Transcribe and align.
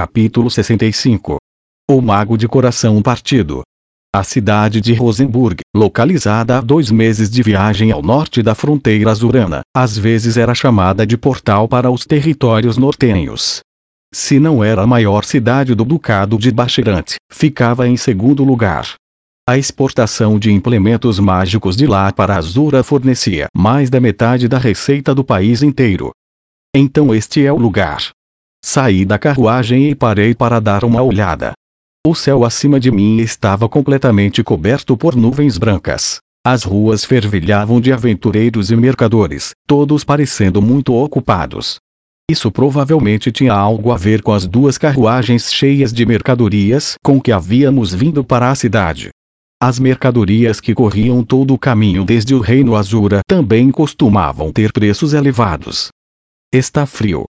Capítulo 0.00 0.50
65 0.50 1.36
O 1.90 2.00
Mago 2.00 2.38
de 2.38 2.48
Coração 2.48 3.02
Partido 3.02 3.60
a 4.16 4.24
cidade 4.24 4.80
de 4.80 4.94
Rosenburg, 4.94 5.60
localizada 5.76 6.56
a 6.56 6.62
dois 6.62 6.90
meses 6.90 7.30
de 7.30 7.42
viagem 7.42 7.92
ao 7.92 8.00
norte 8.00 8.42
da 8.42 8.54
fronteira 8.54 9.10
azurana, 9.10 9.60
às 9.76 9.98
vezes 9.98 10.38
era 10.38 10.54
chamada 10.54 11.06
de 11.06 11.18
portal 11.18 11.68
para 11.68 11.90
os 11.90 12.06
territórios 12.06 12.78
nortenhos. 12.78 13.60
Se 14.12 14.40
não 14.40 14.64
era 14.64 14.82
a 14.82 14.86
maior 14.86 15.22
cidade 15.22 15.74
do 15.74 15.84
Ducado 15.84 16.38
de 16.38 16.50
Bachirante, 16.50 17.16
ficava 17.30 17.86
em 17.86 17.98
segundo 17.98 18.42
lugar. 18.42 18.94
A 19.46 19.58
exportação 19.58 20.38
de 20.38 20.50
implementos 20.50 21.20
mágicos 21.20 21.76
de 21.76 21.86
lá 21.86 22.10
para 22.10 22.36
Azura 22.36 22.82
fornecia 22.82 23.48
mais 23.54 23.90
da 23.90 24.00
metade 24.00 24.48
da 24.48 24.56
receita 24.56 25.14
do 25.14 25.22
país 25.22 25.62
inteiro. 25.62 26.10
Então 26.74 27.14
este 27.14 27.44
é 27.44 27.52
o 27.52 27.58
lugar. 27.58 28.12
Saí 28.62 29.04
da 29.04 29.18
carruagem 29.18 29.90
e 29.90 29.94
parei 29.94 30.34
para 30.34 30.60
dar 30.60 30.84
uma 30.84 31.02
olhada. 31.02 31.52
O 32.06 32.14
céu 32.14 32.44
acima 32.44 32.78
de 32.78 32.90
mim 32.90 33.18
estava 33.18 33.68
completamente 33.68 34.42
coberto 34.42 34.96
por 34.96 35.16
nuvens 35.16 35.58
brancas. 35.58 36.18
As 36.46 36.62
ruas 36.62 37.04
fervilhavam 37.04 37.80
de 37.80 37.92
aventureiros 37.92 38.70
e 38.70 38.76
mercadores, 38.76 39.50
todos 39.66 40.04
parecendo 40.04 40.62
muito 40.62 40.94
ocupados. 40.94 41.78
Isso 42.30 42.50
provavelmente 42.50 43.32
tinha 43.32 43.52
algo 43.52 43.92
a 43.92 43.96
ver 43.96 44.22
com 44.22 44.32
as 44.32 44.46
duas 44.46 44.78
carruagens 44.78 45.52
cheias 45.52 45.92
de 45.92 46.06
mercadorias 46.06 46.94
com 47.02 47.20
que 47.20 47.32
havíamos 47.32 47.92
vindo 47.92 48.22
para 48.22 48.50
a 48.50 48.54
cidade. 48.54 49.10
As 49.62 49.78
mercadorias 49.78 50.60
que 50.60 50.74
corriam 50.74 51.22
todo 51.22 51.52
o 51.52 51.58
caminho 51.58 52.04
desde 52.04 52.34
o 52.34 52.40
Reino 52.40 52.76
Azura 52.76 53.20
também 53.26 53.70
costumavam 53.70 54.50
ter 54.52 54.72
preços 54.72 55.12
elevados. 55.12 55.88
Está 56.50 56.86
frio, 56.86 57.26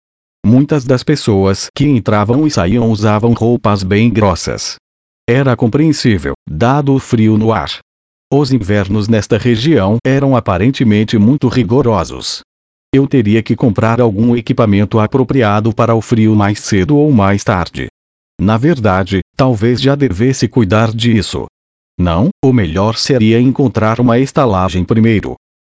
Muitas 0.48 0.82
das 0.82 1.02
pessoas 1.02 1.68
que 1.76 1.84
entravam 1.84 2.46
e 2.46 2.50
saíam 2.50 2.90
usavam 2.90 3.34
roupas 3.34 3.82
bem 3.82 4.08
grossas. 4.08 4.76
Era 5.28 5.54
compreensível, 5.54 6.32
dado 6.48 6.94
o 6.94 6.98
frio 6.98 7.36
no 7.36 7.52
ar. 7.52 7.80
Os 8.32 8.50
invernos 8.50 9.08
nesta 9.08 9.36
região 9.36 9.98
eram 10.02 10.34
aparentemente 10.34 11.18
muito 11.18 11.48
rigorosos. 11.48 12.40
Eu 12.94 13.06
teria 13.06 13.42
que 13.42 13.54
comprar 13.54 14.00
algum 14.00 14.34
equipamento 14.34 14.98
apropriado 14.98 15.70
para 15.74 15.94
o 15.94 16.00
frio 16.00 16.34
mais 16.34 16.60
cedo 16.60 16.96
ou 16.96 17.12
mais 17.12 17.44
tarde. 17.44 17.88
Na 18.40 18.56
verdade, 18.56 19.20
talvez 19.36 19.82
já 19.82 19.94
devesse 19.94 20.48
cuidar 20.48 20.92
disso. 20.92 21.44
Não, 22.00 22.30
o 22.42 22.54
melhor 22.54 22.96
seria 22.96 23.38
encontrar 23.38 24.00
uma 24.00 24.18
estalagem 24.18 24.82
primeiro. 24.82 25.34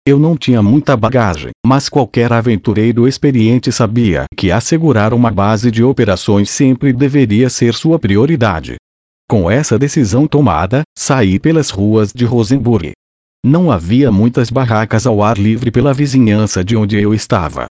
Eu 0.08 0.18
não 0.18 0.38
tinha 0.38 0.62
muita 0.62 0.96
bagagem, 0.96 1.50
mas 1.66 1.90
qualquer 1.90 2.32
aventureiro 2.32 3.06
experiente 3.06 3.70
sabia 3.70 4.24
que 4.34 4.50
assegurar 4.50 5.12
uma 5.12 5.30
base 5.30 5.70
de 5.70 5.84
operações 5.84 6.48
sempre 6.48 6.94
deveria 6.94 7.50
ser 7.50 7.74
sua 7.74 7.98
prioridade. 7.98 8.76
Com 9.28 9.50
essa 9.50 9.78
decisão 9.78 10.26
tomada, 10.26 10.80
saí 10.96 11.38
pelas 11.38 11.68
ruas 11.68 12.10
de 12.10 12.24
Rosenburg. 12.24 12.92
Não 13.44 13.70
havia 13.70 14.10
muitas 14.10 14.48
barracas 14.48 15.06
ao 15.06 15.22
ar 15.22 15.36
livre 15.36 15.70
pela 15.70 15.92
vizinhança 15.92 16.64
de 16.64 16.74
onde 16.74 16.98
eu 16.98 17.12
estava. 17.12 17.66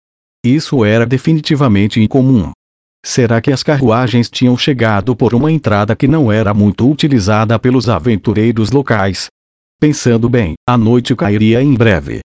Isso 0.44 0.84
era 0.84 1.06
definitivamente 1.06 2.00
incomum. 2.00 2.50
Será 3.06 3.40
que 3.40 3.52
as 3.52 3.62
carruagens 3.62 4.28
tinham 4.28 4.58
chegado 4.58 5.14
por 5.14 5.36
uma 5.36 5.52
entrada 5.52 5.94
que 5.94 6.08
não 6.08 6.32
era 6.32 6.52
muito 6.52 6.90
utilizada 6.90 7.56
pelos 7.60 7.88
aventureiros 7.88 8.72
locais, 8.72 9.28
Pensando 9.84 10.30
bem, 10.30 10.54
a 10.66 10.78
noite 10.78 11.14
cairia 11.14 11.62
em 11.62 11.74
breve. 11.74 12.20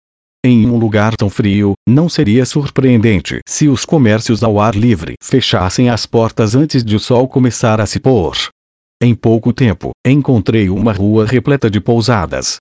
Em 0.48 0.64
um 0.64 0.77
lugar 0.77 1.16
tão 1.16 1.28
frio, 1.28 1.72
não 1.89 2.08
seria 2.08 2.47
surpreendente 2.47 3.41
se 3.48 3.66
os 3.66 3.84
comércios 3.84 4.44
ao 4.44 4.61
ar 4.61 4.77
livre 4.77 5.16
fechassem 5.20 5.91
as 5.91 6.06
portas 6.06 6.55
antes 6.55 6.84
de 6.84 6.94
o 6.94 7.00
sol 7.00 7.27
começar 7.27 7.80
a 7.80 7.84
se 7.84 7.98
pôr. 7.98 8.36
Em 9.03 9.12
pouco 9.12 9.53
tempo, 9.53 9.91
encontrei 10.06 10.69
uma 10.70 10.92
rua 10.92 11.27
repleta 11.27 11.69
de 11.69 11.80
pousadas. 11.80 12.58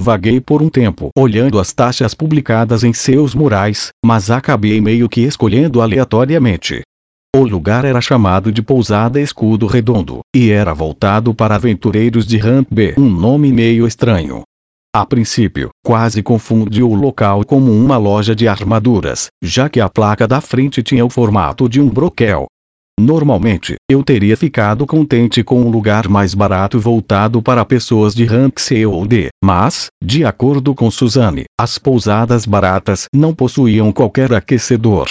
Vaguei 0.00 0.40
por 0.40 0.62
um 0.62 0.70
tempo 0.70 1.10
olhando 1.14 1.60
as 1.60 1.74
taxas 1.74 2.14
publicadas 2.14 2.82
em 2.82 2.94
seus 2.94 3.34
murais, 3.34 3.90
mas 4.02 4.30
acabei 4.30 4.80
meio 4.80 5.06
que 5.06 5.20
escolhendo 5.20 5.82
aleatoriamente. 5.82 6.80
O 7.36 7.44
lugar 7.44 7.84
era 7.84 8.00
chamado 8.00 8.50
de 8.50 8.62
Pousada 8.62 9.20
Escudo 9.20 9.66
Redondo, 9.66 10.20
e 10.34 10.50
era 10.50 10.72
voltado 10.72 11.34
para 11.34 11.56
aventureiros 11.56 12.26
de 12.26 12.38
Rampbe, 12.38 12.94
um 12.96 13.10
nome 13.10 13.52
meio 13.52 13.86
estranho. 13.86 14.42
A 14.96 15.04
princípio, 15.04 15.68
quase 15.84 16.22
confundi 16.22 16.82
o 16.82 16.94
local 16.94 17.44
como 17.44 17.70
uma 17.70 17.98
loja 17.98 18.34
de 18.34 18.48
armaduras, 18.48 19.26
já 19.44 19.68
que 19.68 19.78
a 19.78 19.90
placa 19.90 20.26
da 20.26 20.40
frente 20.40 20.82
tinha 20.82 21.04
o 21.04 21.10
formato 21.10 21.68
de 21.68 21.82
um 21.82 21.86
broquel. 21.86 22.46
Normalmente, 22.98 23.74
eu 23.90 24.02
teria 24.02 24.38
ficado 24.38 24.86
contente 24.86 25.44
com 25.44 25.60
um 25.60 25.68
lugar 25.68 26.08
mais 26.08 26.32
barato 26.32 26.80
voltado 26.80 27.42
para 27.42 27.62
pessoas 27.62 28.14
de 28.14 28.24
Ramsey 28.24 28.86
ou 28.86 29.06
D, 29.06 29.28
mas, 29.44 29.88
de 30.02 30.24
acordo 30.24 30.74
com 30.74 30.90
Suzanne, 30.90 31.44
as 31.60 31.76
pousadas 31.76 32.46
baratas 32.46 33.04
não 33.14 33.34
possuíam 33.34 33.92
qualquer 33.92 34.32
aquecedor. 34.32 35.10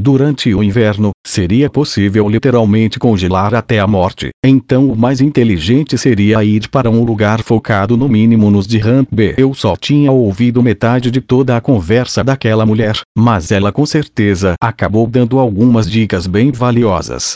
Durante 0.00 0.54
o 0.54 0.62
inverno, 0.62 1.10
seria 1.26 1.68
possível 1.68 2.28
literalmente 2.28 3.00
congelar 3.00 3.52
até 3.52 3.80
a 3.80 3.86
morte, 3.86 4.30
então 4.44 4.88
o 4.88 4.96
mais 4.96 5.20
inteligente 5.20 5.98
seria 5.98 6.44
ir 6.44 6.68
para 6.68 6.88
um 6.88 7.02
lugar 7.02 7.42
focado 7.42 7.96
no 7.96 8.08
mínimo 8.08 8.48
nos 8.48 8.64
de 8.64 8.80
B. 9.10 9.34
Eu 9.36 9.52
só 9.54 9.74
tinha 9.74 10.12
ouvido 10.12 10.62
metade 10.62 11.10
de 11.10 11.20
toda 11.20 11.56
a 11.56 11.60
conversa 11.60 12.22
daquela 12.22 12.64
mulher, 12.64 13.00
mas 13.18 13.50
ela 13.50 13.72
com 13.72 13.84
certeza 13.84 14.54
acabou 14.62 15.04
dando 15.04 15.36
algumas 15.36 15.90
dicas 15.90 16.28
bem 16.28 16.52
valiosas. 16.52 17.34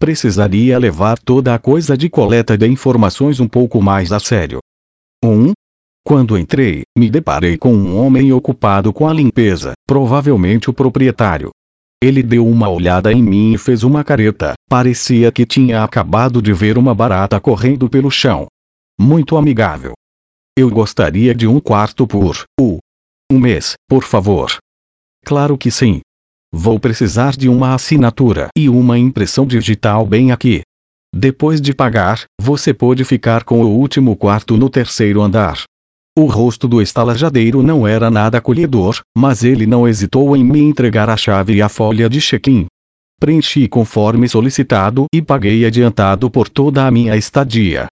Precisaria 0.00 0.78
levar 0.78 1.18
toda 1.18 1.54
a 1.54 1.58
coisa 1.58 1.94
de 1.94 2.08
coleta 2.08 2.56
de 2.56 2.66
informações 2.66 3.38
um 3.38 3.46
pouco 3.46 3.82
mais 3.82 4.12
a 4.12 4.18
sério. 4.18 4.60
1. 5.22 5.28
Um, 5.28 5.52
quando 6.02 6.38
entrei, 6.38 6.84
me 6.96 7.10
deparei 7.10 7.58
com 7.58 7.74
um 7.74 7.98
homem 7.98 8.32
ocupado 8.32 8.94
com 8.94 9.06
a 9.06 9.12
limpeza, 9.12 9.74
provavelmente 9.86 10.70
o 10.70 10.72
proprietário. 10.72 11.50
Ele 12.00 12.22
deu 12.22 12.46
uma 12.46 12.68
olhada 12.68 13.12
em 13.12 13.20
mim 13.20 13.54
e 13.54 13.58
fez 13.58 13.82
uma 13.82 14.04
careta. 14.04 14.54
Parecia 14.68 15.32
que 15.32 15.44
tinha 15.44 15.82
acabado 15.82 16.40
de 16.40 16.52
ver 16.52 16.78
uma 16.78 16.94
barata 16.94 17.40
correndo 17.40 17.88
pelo 17.88 18.08
chão. 18.08 18.46
Muito 19.00 19.36
amigável. 19.36 19.94
Eu 20.56 20.70
gostaria 20.70 21.34
de 21.34 21.46
um 21.46 21.58
quarto 21.58 22.06
por 22.06 22.44
uh, 22.60 22.78
um 23.30 23.38
mês, 23.38 23.74
por 23.88 24.04
favor. 24.04 24.56
Claro 25.24 25.58
que 25.58 25.72
sim. 25.72 26.00
Vou 26.52 26.78
precisar 26.78 27.36
de 27.36 27.48
uma 27.48 27.74
assinatura 27.74 28.48
e 28.56 28.68
uma 28.68 28.96
impressão 28.96 29.44
digital 29.44 30.06
bem 30.06 30.30
aqui. 30.30 30.62
Depois 31.14 31.60
de 31.60 31.74
pagar, 31.74 32.24
você 32.40 32.72
pode 32.72 33.04
ficar 33.04 33.42
com 33.42 33.62
o 33.62 33.76
último 33.76 34.14
quarto 34.16 34.56
no 34.56 34.70
terceiro 34.70 35.20
andar. 35.20 35.64
O 36.18 36.24
rosto 36.24 36.66
do 36.66 36.82
estalajadeiro 36.82 37.62
não 37.62 37.86
era 37.86 38.10
nada 38.10 38.38
acolhedor, 38.38 39.02
mas 39.16 39.44
ele 39.44 39.68
não 39.68 39.86
hesitou 39.86 40.36
em 40.36 40.42
me 40.42 40.58
entregar 40.58 41.08
a 41.08 41.16
chave 41.16 41.54
e 41.54 41.62
a 41.62 41.68
folha 41.68 42.08
de 42.08 42.20
check-in. 42.20 42.66
Preenchi 43.20 43.68
conforme 43.68 44.28
solicitado 44.28 45.06
e 45.14 45.22
paguei 45.22 45.64
adiantado 45.64 46.28
por 46.28 46.48
toda 46.48 46.84
a 46.84 46.90
minha 46.90 47.16
estadia. 47.16 47.86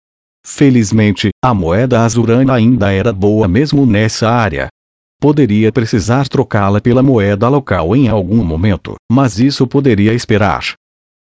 Felizmente, 0.41 1.31
a 1.43 1.53
moeda 1.53 1.99
azurana 1.99 2.53
ainda 2.53 2.93
era 2.93 3.11
boa 3.11 3.45
mesmo 3.45 3.85
nessa 3.85 4.29
área. 4.29 4.69
Poderia 5.19 5.69
precisar 5.69 6.29
trocá-la 6.29 6.79
pela 6.79 7.03
moeda 7.03 7.49
local 7.49 7.93
em 7.93 8.07
algum 8.07 8.41
momento, 8.41 8.95
mas 9.11 9.37
isso 9.37 9.67
poderia 9.67 10.13
esperar. 10.13 10.75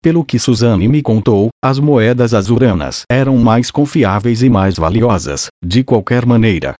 Pelo 0.03 0.25
que 0.25 0.37
Suzanne 0.37 0.85
me 0.89 1.01
contou, 1.01 1.47
as 1.63 1.79
moedas 1.79 2.33
azuranas 2.33 3.03
eram 3.09 3.37
mais 3.37 3.71
confiáveis 3.71 4.43
e 4.43 4.49
mais 4.49 4.75
valiosas, 4.75 5.47
de 5.63 5.81
qualquer 5.81 6.25
maneira. 6.25 6.73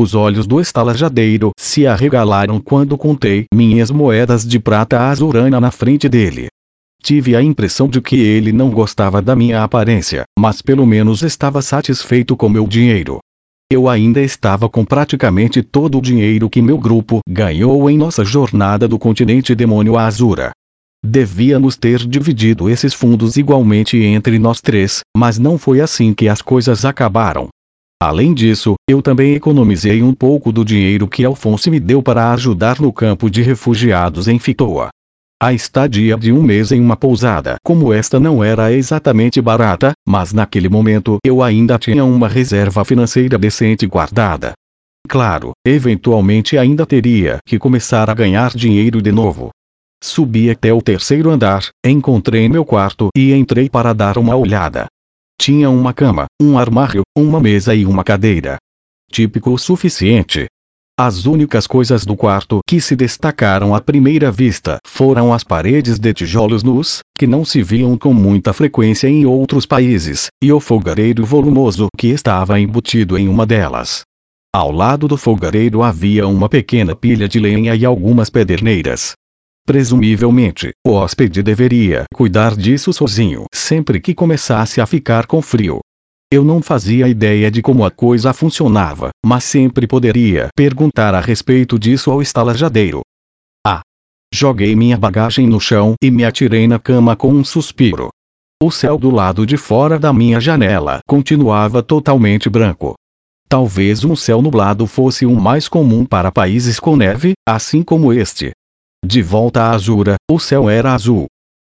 Os 0.00 0.14
olhos 0.14 0.46
do 0.46 0.60
estalajadeiro 0.60 1.50
se 1.58 1.84
arregalaram 1.84 2.60
quando 2.60 2.96
contei 2.96 3.46
minhas 3.52 3.90
moedas 3.90 4.46
de 4.46 4.60
prata 4.60 5.08
azurana 5.08 5.60
na 5.60 5.72
frente 5.72 6.08
dele. 6.08 6.46
Tive 7.02 7.34
a 7.34 7.42
impressão 7.42 7.88
de 7.88 8.00
que 8.00 8.14
ele 8.14 8.52
não 8.52 8.70
gostava 8.70 9.20
da 9.20 9.34
minha 9.34 9.64
aparência, 9.64 10.22
mas 10.38 10.62
pelo 10.62 10.86
menos 10.86 11.22
estava 11.22 11.60
satisfeito 11.60 12.36
com 12.36 12.48
meu 12.48 12.68
dinheiro. 12.68 13.18
Eu 13.68 13.88
ainda 13.88 14.20
estava 14.20 14.68
com 14.68 14.84
praticamente 14.84 15.64
todo 15.64 15.98
o 15.98 16.00
dinheiro 16.00 16.48
que 16.48 16.62
meu 16.62 16.78
grupo 16.78 17.18
ganhou 17.28 17.90
em 17.90 17.98
nossa 17.98 18.24
jornada 18.24 18.86
do 18.86 19.00
continente 19.00 19.52
demônio 19.52 19.98
Azura. 19.98 20.52
Devíamos 21.04 21.76
ter 21.76 22.06
dividido 22.06 22.70
esses 22.70 22.94
fundos 22.94 23.36
igualmente 23.36 23.96
entre 23.96 24.38
nós 24.38 24.60
três, 24.60 25.00
mas 25.16 25.40
não 25.40 25.58
foi 25.58 25.80
assim 25.80 26.14
que 26.14 26.28
as 26.28 26.40
coisas 26.40 26.84
acabaram. 26.84 27.48
Além 28.00 28.32
disso, 28.32 28.74
eu 28.88 29.02
também 29.02 29.34
economizei 29.34 30.02
um 30.04 30.14
pouco 30.14 30.52
do 30.52 30.64
dinheiro 30.64 31.08
que 31.08 31.24
Alfonso 31.24 31.68
me 31.68 31.80
deu 31.80 32.00
para 32.00 32.32
ajudar 32.32 32.80
no 32.80 32.92
campo 32.92 33.28
de 33.28 33.42
refugiados 33.42 34.28
em 34.28 34.38
Fitoa. 34.38 34.88
A 35.42 35.52
estadia 35.52 36.16
de 36.16 36.32
um 36.32 36.40
mês 36.40 36.70
em 36.70 36.80
uma 36.80 36.96
pousada 36.96 37.56
como 37.64 37.92
esta 37.92 38.20
não 38.20 38.42
era 38.42 38.72
exatamente 38.72 39.40
barata, 39.40 39.92
mas 40.06 40.32
naquele 40.32 40.68
momento 40.68 41.18
eu 41.24 41.42
ainda 41.42 41.76
tinha 41.76 42.04
uma 42.04 42.28
reserva 42.28 42.84
financeira 42.84 43.36
decente 43.36 43.84
guardada. 43.84 44.52
Claro, 45.08 45.52
eventualmente 45.66 46.56
ainda 46.56 46.86
teria 46.86 47.38
que 47.44 47.58
começar 47.58 48.08
a 48.10 48.14
ganhar 48.14 48.50
dinheiro 48.50 49.02
de 49.02 49.10
novo. 49.10 49.50
Subi 50.02 50.50
até 50.50 50.72
o 50.72 50.80
terceiro 50.80 51.30
andar, 51.30 51.68
encontrei 51.84 52.48
meu 52.48 52.64
quarto 52.64 53.08
e 53.16 53.32
entrei 53.32 53.68
para 53.68 53.92
dar 53.92 54.18
uma 54.18 54.36
olhada. 54.36 54.86
Tinha 55.40 55.70
uma 55.70 55.94
cama, 55.94 56.26
um 56.42 56.58
armário, 56.58 57.02
uma 57.16 57.40
mesa 57.40 57.74
e 57.74 57.86
uma 57.86 58.02
cadeira. 58.02 58.56
Típico 59.10 59.52
o 59.52 59.58
suficiente. 59.58 60.46
As 60.98 61.26
únicas 61.26 61.64
coisas 61.64 62.04
do 62.04 62.16
quarto 62.16 62.58
que 62.66 62.80
se 62.80 62.96
destacaram 62.96 63.72
à 63.72 63.80
primeira 63.80 64.32
vista 64.32 64.78
foram 64.84 65.32
as 65.32 65.44
paredes 65.44 65.96
de 65.96 66.12
tijolos 66.12 66.64
nus, 66.64 66.98
que 67.16 67.24
não 67.26 67.44
se 67.44 67.62
viam 67.62 67.96
com 67.96 68.12
muita 68.12 68.52
frequência 68.52 69.06
em 69.06 69.24
outros 69.24 69.64
países, 69.64 70.26
e 70.42 70.52
o 70.52 70.58
fogareiro 70.58 71.24
volumoso 71.24 71.86
que 71.96 72.08
estava 72.08 72.58
embutido 72.58 73.16
em 73.16 73.28
uma 73.28 73.46
delas. 73.46 74.02
Ao 74.52 74.72
lado 74.72 75.06
do 75.06 75.16
fogareiro 75.16 75.84
havia 75.84 76.26
uma 76.26 76.48
pequena 76.48 76.96
pilha 76.96 77.28
de 77.28 77.38
lenha 77.38 77.76
e 77.76 77.84
algumas 77.84 78.28
pederneiras. 78.28 79.12
Presumivelmente, 79.68 80.70
o 80.82 80.92
hóspede 80.92 81.42
deveria 81.42 82.04
cuidar 82.14 82.56
disso 82.56 82.90
sozinho 82.90 83.44
sempre 83.54 84.00
que 84.00 84.14
começasse 84.14 84.80
a 84.80 84.86
ficar 84.86 85.26
com 85.26 85.42
frio. 85.42 85.80
Eu 86.32 86.42
não 86.42 86.62
fazia 86.62 87.06
ideia 87.06 87.50
de 87.50 87.60
como 87.60 87.84
a 87.84 87.90
coisa 87.90 88.32
funcionava, 88.32 89.10
mas 89.22 89.44
sempre 89.44 89.86
poderia 89.86 90.48
perguntar 90.56 91.14
a 91.14 91.20
respeito 91.20 91.78
disso 91.78 92.10
ao 92.10 92.22
estalajadeiro. 92.22 93.02
Ah! 93.62 93.82
Joguei 94.32 94.74
minha 94.74 94.96
bagagem 94.96 95.46
no 95.46 95.60
chão 95.60 95.92
e 96.02 96.10
me 96.10 96.24
atirei 96.24 96.66
na 96.66 96.78
cama 96.78 97.14
com 97.14 97.28
um 97.28 97.44
suspiro. 97.44 98.08
O 98.62 98.70
céu 98.70 98.96
do 98.96 99.10
lado 99.10 99.44
de 99.44 99.58
fora 99.58 99.98
da 99.98 100.14
minha 100.14 100.40
janela 100.40 101.00
continuava 101.06 101.82
totalmente 101.82 102.48
branco. 102.48 102.94
Talvez 103.50 104.02
um 104.02 104.16
céu 104.16 104.40
nublado 104.40 104.86
fosse 104.86 105.26
o 105.26 105.38
mais 105.38 105.68
comum 105.68 106.06
para 106.06 106.32
países 106.32 106.80
com 106.80 106.96
neve, 106.96 107.34
assim 107.46 107.82
como 107.82 108.14
este. 108.14 108.52
De 109.10 109.22
volta 109.22 109.62
à 109.62 109.70
Azura, 109.70 110.16
o 110.30 110.38
céu 110.38 110.68
era 110.68 110.92
azul. 110.92 111.28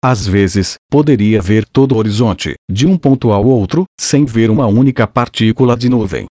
Às 0.06 0.28
vezes, 0.28 0.76
poderia 0.88 1.42
ver 1.42 1.66
todo 1.66 1.94
o 1.94 1.98
horizonte, 1.98 2.54
de 2.70 2.86
um 2.86 2.96
ponto 2.96 3.32
ao 3.32 3.44
outro, 3.44 3.86
sem 4.00 4.24
ver 4.24 4.52
uma 4.52 4.68
única 4.68 5.08
partícula 5.08 5.76
de 5.76 5.90
nuvem. 5.90 6.28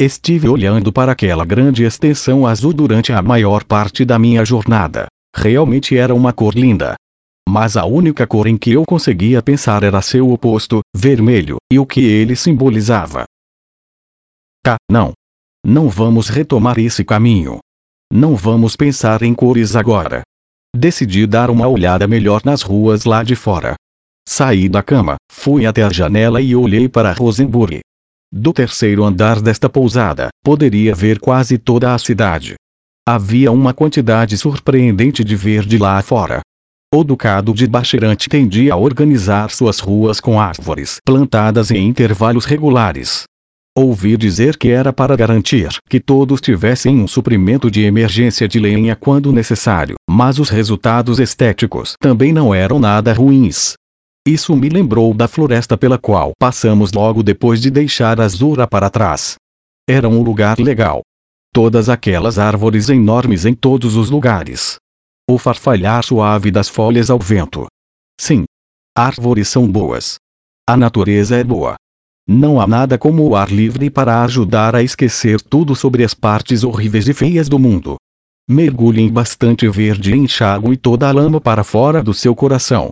Estive 0.00 0.48
olhando 0.48 0.92
para 0.92 1.10
aquela 1.10 1.44
grande 1.44 1.82
extensão 1.82 2.46
azul 2.46 2.72
durante 2.72 3.12
a 3.12 3.20
maior 3.20 3.64
parte 3.64 4.04
da 4.04 4.16
minha 4.16 4.44
jornada. 4.44 5.08
Realmente 5.34 5.96
era 5.96 6.14
uma 6.14 6.32
cor 6.32 6.54
linda. 6.54 6.94
Mas 7.48 7.76
a 7.76 7.84
única 7.84 8.24
cor 8.24 8.46
em 8.46 8.56
que 8.56 8.70
eu 8.70 8.84
conseguia 8.86 9.42
pensar 9.42 9.82
era 9.82 10.00
seu 10.00 10.30
oposto, 10.30 10.82
vermelho, 10.96 11.56
e 11.68 11.80
o 11.80 11.84
que 11.84 12.04
ele 12.04 12.36
simbolizava. 12.36 13.24
Tá, 14.62 14.76
não. 14.88 15.14
Não 15.66 15.88
vamos 15.88 16.28
retomar 16.28 16.78
esse 16.78 17.04
caminho. 17.04 17.58
Não 18.12 18.36
vamos 18.36 18.76
pensar 18.76 19.20
em 19.24 19.34
cores 19.34 19.74
agora. 19.74 20.22
Decidi 20.76 21.24
dar 21.24 21.50
uma 21.50 21.68
olhada 21.68 22.08
melhor 22.08 22.42
nas 22.44 22.60
ruas 22.60 23.04
lá 23.04 23.22
de 23.22 23.36
fora. 23.36 23.76
Saí 24.28 24.68
da 24.68 24.82
cama, 24.82 25.14
fui 25.30 25.66
até 25.66 25.84
a 25.84 25.88
janela 25.88 26.40
e 26.40 26.56
olhei 26.56 26.88
para 26.88 27.12
Rosenburg. 27.12 27.78
Do 28.32 28.52
terceiro 28.52 29.04
andar 29.04 29.40
desta 29.40 29.68
pousada, 29.68 30.30
poderia 30.42 30.92
ver 30.92 31.20
quase 31.20 31.58
toda 31.58 31.94
a 31.94 31.98
cidade. 31.98 32.54
Havia 33.06 33.52
uma 33.52 33.72
quantidade 33.72 34.36
surpreendente 34.36 35.22
de 35.22 35.36
verde 35.36 35.78
lá 35.78 36.02
fora. 36.02 36.40
O 36.92 37.04
Ducado 37.04 37.54
de 37.54 37.68
Bacharante 37.68 38.28
tendia 38.28 38.74
a 38.74 38.76
organizar 38.76 39.50
suas 39.50 39.78
ruas 39.78 40.18
com 40.18 40.40
árvores 40.40 40.96
plantadas 41.04 41.70
em 41.70 41.86
intervalos 41.86 42.46
regulares. 42.46 43.22
Ouvi 43.76 44.16
dizer 44.16 44.56
que 44.56 44.68
era 44.68 44.92
para 44.92 45.16
garantir 45.16 45.68
que 45.90 45.98
todos 45.98 46.40
tivessem 46.40 47.00
um 47.00 47.08
suprimento 47.08 47.68
de 47.68 47.82
emergência 47.82 48.46
de 48.46 48.60
lenha 48.60 48.94
quando 48.94 49.32
necessário, 49.32 49.96
mas 50.08 50.38
os 50.38 50.48
resultados 50.48 51.18
estéticos 51.18 51.96
também 51.98 52.32
não 52.32 52.54
eram 52.54 52.78
nada 52.78 53.12
ruins. 53.12 53.74
Isso 54.24 54.54
me 54.54 54.68
lembrou 54.68 55.12
da 55.12 55.26
floresta 55.26 55.76
pela 55.76 55.98
qual 55.98 56.30
passamos 56.38 56.92
logo 56.92 57.20
depois 57.20 57.60
de 57.60 57.68
deixar 57.68 58.20
a 58.20 58.28
Zura 58.28 58.64
para 58.68 58.88
trás. 58.88 59.34
Era 59.88 60.08
um 60.08 60.22
lugar 60.22 60.56
legal. 60.60 61.02
Todas 61.52 61.88
aquelas 61.88 62.38
árvores 62.38 62.88
enormes 62.88 63.44
em 63.44 63.54
todos 63.54 63.96
os 63.96 64.08
lugares. 64.08 64.76
O 65.28 65.36
farfalhar 65.36 66.04
suave 66.04 66.52
das 66.52 66.68
folhas 66.68 67.10
ao 67.10 67.18
vento. 67.18 67.66
Sim. 68.20 68.44
Árvores 68.96 69.48
são 69.48 69.68
boas. 69.68 70.14
A 70.68 70.76
natureza 70.76 71.36
é 71.36 71.42
boa. 71.42 71.74
Não 72.26 72.58
há 72.58 72.66
nada 72.66 72.96
como 72.96 73.28
o 73.28 73.36
ar 73.36 73.50
livre 73.50 73.90
para 73.90 74.22
ajudar 74.22 74.74
a 74.74 74.82
esquecer 74.82 75.40
tudo 75.40 75.76
sobre 75.76 76.02
as 76.02 76.14
partes 76.14 76.64
horríveis 76.64 77.06
e 77.06 77.12
feias 77.12 77.48
do 77.48 77.58
mundo. 77.58 77.96
Mergulhe 78.48 79.02
em 79.02 79.10
bastante 79.10 79.68
verde 79.68 80.12
e 80.12 80.16
enxague 80.16 80.76
toda 80.76 81.08
a 81.08 81.12
lama 81.12 81.40
para 81.40 81.62
fora 81.62 82.02
do 82.02 82.14
seu 82.14 82.34
coração. 82.34 82.88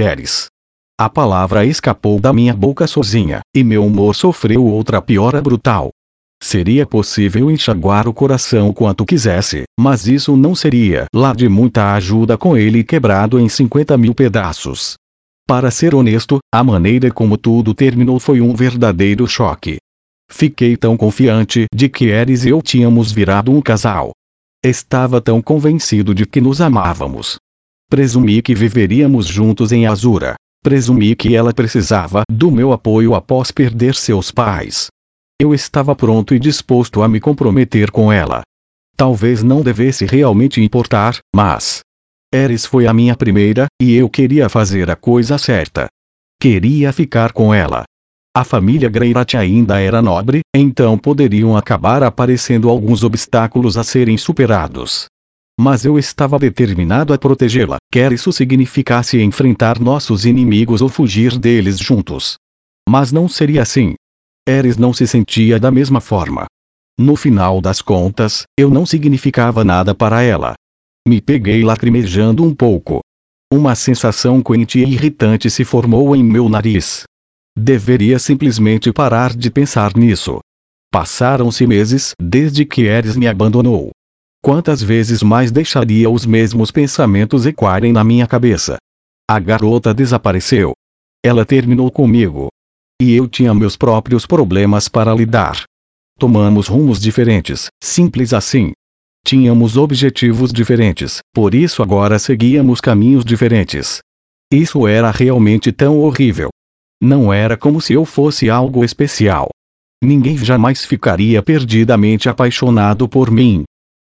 Eres. 0.00 0.46
A 1.00 1.08
palavra 1.08 1.64
escapou 1.64 2.20
da 2.20 2.32
minha 2.32 2.54
boca 2.54 2.86
sozinha, 2.86 3.40
e 3.54 3.64
meu 3.64 3.84
humor 3.84 4.14
sofreu 4.14 4.64
outra 4.64 5.00
piora 5.00 5.40
brutal. 5.40 5.90
Seria 6.42 6.86
possível 6.86 7.50
enxaguar 7.50 8.08
o 8.08 8.14
coração 8.14 8.72
quanto 8.72 9.04
quisesse, 9.04 9.64
mas 9.78 10.06
isso 10.06 10.36
não 10.36 10.54
seria 10.54 11.06
lá 11.14 11.34
de 11.34 11.48
muita 11.48 11.94
ajuda 11.94 12.38
com 12.38 12.56
ele 12.56 12.84
quebrado 12.84 13.38
em 13.38 13.48
50 13.48 13.96
mil 13.98 14.14
pedaços. 14.14 14.94
Para 15.50 15.68
ser 15.68 15.96
honesto, 15.96 16.38
a 16.54 16.62
maneira 16.62 17.10
como 17.10 17.36
tudo 17.36 17.74
terminou 17.74 18.20
foi 18.20 18.40
um 18.40 18.54
verdadeiro 18.54 19.26
choque. 19.26 19.78
Fiquei 20.30 20.76
tão 20.76 20.96
confiante 20.96 21.64
de 21.74 21.88
que 21.88 22.04
Eris 22.04 22.44
e 22.44 22.50
eu 22.50 22.62
tínhamos 22.62 23.10
virado 23.10 23.50
um 23.50 23.60
casal. 23.60 24.12
Estava 24.64 25.20
tão 25.20 25.42
convencido 25.42 26.14
de 26.14 26.24
que 26.24 26.40
nos 26.40 26.60
amávamos. 26.60 27.36
Presumi 27.88 28.40
que 28.40 28.54
viveríamos 28.54 29.26
juntos 29.26 29.72
em 29.72 29.88
Azura. 29.88 30.36
Presumi 30.62 31.16
que 31.16 31.34
ela 31.34 31.52
precisava 31.52 32.22
do 32.30 32.48
meu 32.48 32.70
apoio 32.70 33.16
após 33.16 33.50
perder 33.50 33.96
seus 33.96 34.30
pais. 34.30 34.86
Eu 35.42 35.52
estava 35.52 35.96
pronto 35.96 36.32
e 36.32 36.38
disposto 36.38 37.02
a 37.02 37.08
me 37.08 37.18
comprometer 37.18 37.90
com 37.90 38.12
ela. 38.12 38.42
Talvez 38.96 39.42
não 39.42 39.62
devesse 39.62 40.06
realmente 40.06 40.60
importar, 40.60 41.18
mas 41.34 41.80
Eris 42.32 42.64
foi 42.64 42.86
a 42.86 42.94
minha 42.94 43.16
primeira, 43.16 43.66
e 43.82 43.94
eu 43.94 44.08
queria 44.08 44.48
fazer 44.48 44.88
a 44.88 44.94
coisa 44.94 45.36
certa. 45.36 45.88
Queria 46.40 46.92
ficar 46.92 47.32
com 47.32 47.52
ela. 47.52 47.82
A 48.32 48.44
família 48.44 48.88
Greirat 48.88 49.34
ainda 49.36 49.80
era 49.80 50.00
nobre, 50.00 50.42
então 50.54 50.96
poderiam 50.96 51.56
acabar 51.56 52.04
aparecendo 52.04 52.68
alguns 52.68 53.02
obstáculos 53.02 53.76
a 53.76 53.82
serem 53.82 54.16
superados. 54.16 55.06
Mas 55.60 55.84
eu 55.84 55.98
estava 55.98 56.38
determinado 56.38 57.12
a 57.12 57.18
protegê-la, 57.18 57.78
quer 57.92 58.12
isso 58.12 58.32
significasse 58.32 59.20
enfrentar 59.20 59.80
nossos 59.80 60.24
inimigos 60.24 60.80
ou 60.80 60.88
fugir 60.88 61.36
deles 61.36 61.80
juntos. 61.80 62.36
Mas 62.88 63.10
não 63.10 63.28
seria 63.28 63.62
assim. 63.62 63.94
Eris 64.48 64.76
não 64.76 64.92
se 64.92 65.04
sentia 65.04 65.58
da 65.58 65.70
mesma 65.72 66.00
forma. 66.00 66.46
No 66.96 67.16
final 67.16 67.60
das 67.60 67.82
contas, 67.82 68.44
eu 68.56 68.70
não 68.70 68.86
significava 68.86 69.64
nada 69.64 69.94
para 69.96 70.22
ela. 70.22 70.54
Me 71.06 71.20
peguei 71.20 71.64
lacrimejando 71.64 72.44
um 72.44 72.54
pouco. 72.54 73.00
Uma 73.52 73.74
sensação 73.74 74.42
quente 74.42 74.78
e 74.78 74.82
irritante 74.82 75.50
se 75.50 75.64
formou 75.64 76.14
em 76.14 76.22
meu 76.22 76.48
nariz. 76.48 77.04
Deveria 77.58 78.18
simplesmente 78.18 78.92
parar 78.92 79.34
de 79.34 79.50
pensar 79.50 79.96
nisso. 79.96 80.38
Passaram-se 80.92 81.66
meses 81.66 82.12
desde 82.20 82.64
que 82.64 82.82
Eris 82.82 83.16
me 83.16 83.26
abandonou. 83.26 83.90
Quantas 84.42 84.82
vezes 84.82 85.22
mais 85.22 85.50
deixaria 85.50 86.08
os 86.08 86.24
mesmos 86.24 86.70
pensamentos 86.70 87.44
ecoarem 87.44 87.92
na 87.92 88.04
minha 88.04 88.26
cabeça? 88.26 88.76
A 89.28 89.38
garota 89.38 89.92
desapareceu. 89.92 90.72
Ela 91.24 91.44
terminou 91.44 91.90
comigo. 91.90 92.48
E 93.00 93.14
eu 93.14 93.28
tinha 93.28 93.54
meus 93.54 93.76
próprios 93.76 94.26
problemas 94.26 94.88
para 94.88 95.14
lidar. 95.14 95.64
Tomamos 96.18 96.68
rumos 96.68 97.00
diferentes, 97.00 97.66
simples 97.82 98.32
assim. 98.32 98.72
Tínhamos 99.24 99.76
objetivos 99.76 100.52
diferentes, 100.52 101.18
por 101.34 101.54
isso 101.54 101.82
agora 101.82 102.18
seguíamos 102.18 102.80
caminhos 102.80 103.24
diferentes. 103.24 104.00
Isso 104.52 104.86
era 104.86 105.10
realmente 105.10 105.70
tão 105.70 106.00
horrível. 106.00 106.48
Não 107.02 107.32
era 107.32 107.56
como 107.56 107.80
se 107.80 107.92
eu 107.92 108.04
fosse 108.04 108.50
algo 108.50 108.84
especial. 108.84 109.48
Ninguém 110.02 110.36
jamais 110.36 110.84
ficaria 110.84 111.42
perdidamente 111.42 112.28
apaixonado 112.28 113.08
por 113.08 113.30
mim. 113.30 113.64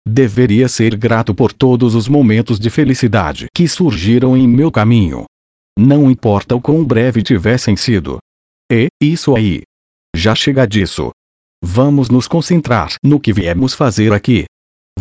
Deveria 0.07 0.69
ser 0.69 0.97
grato 0.97 1.35
por 1.35 1.53
todos 1.53 1.95
os 1.95 2.09
momentos 2.09 2.59
de 2.59 2.71
felicidade 2.71 3.47
que 3.55 3.69
surgiram 3.69 4.37
em 4.37 4.49
meu 4.49 4.71
caminho. 4.73 5.25
Não 5.79 6.11
importa 6.11 6.57
o 6.57 6.61
quão 6.61 6.85
breve 6.85 7.23
tivessem 7.23 7.77
sido. 7.77 8.19
E, 8.71 8.89
isso 9.01 9.35
aí. 9.37 9.63
Já 10.17 10.35
chega 10.35 10.67
disso. 10.67 11.11
Vamos 11.63 12.09
nos 12.09 12.27
concentrar 12.27 12.95
no 13.05 13.21
que 13.21 13.33
viemos 13.33 13.75
fazer 13.75 14.13
aqui. 14.13 14.45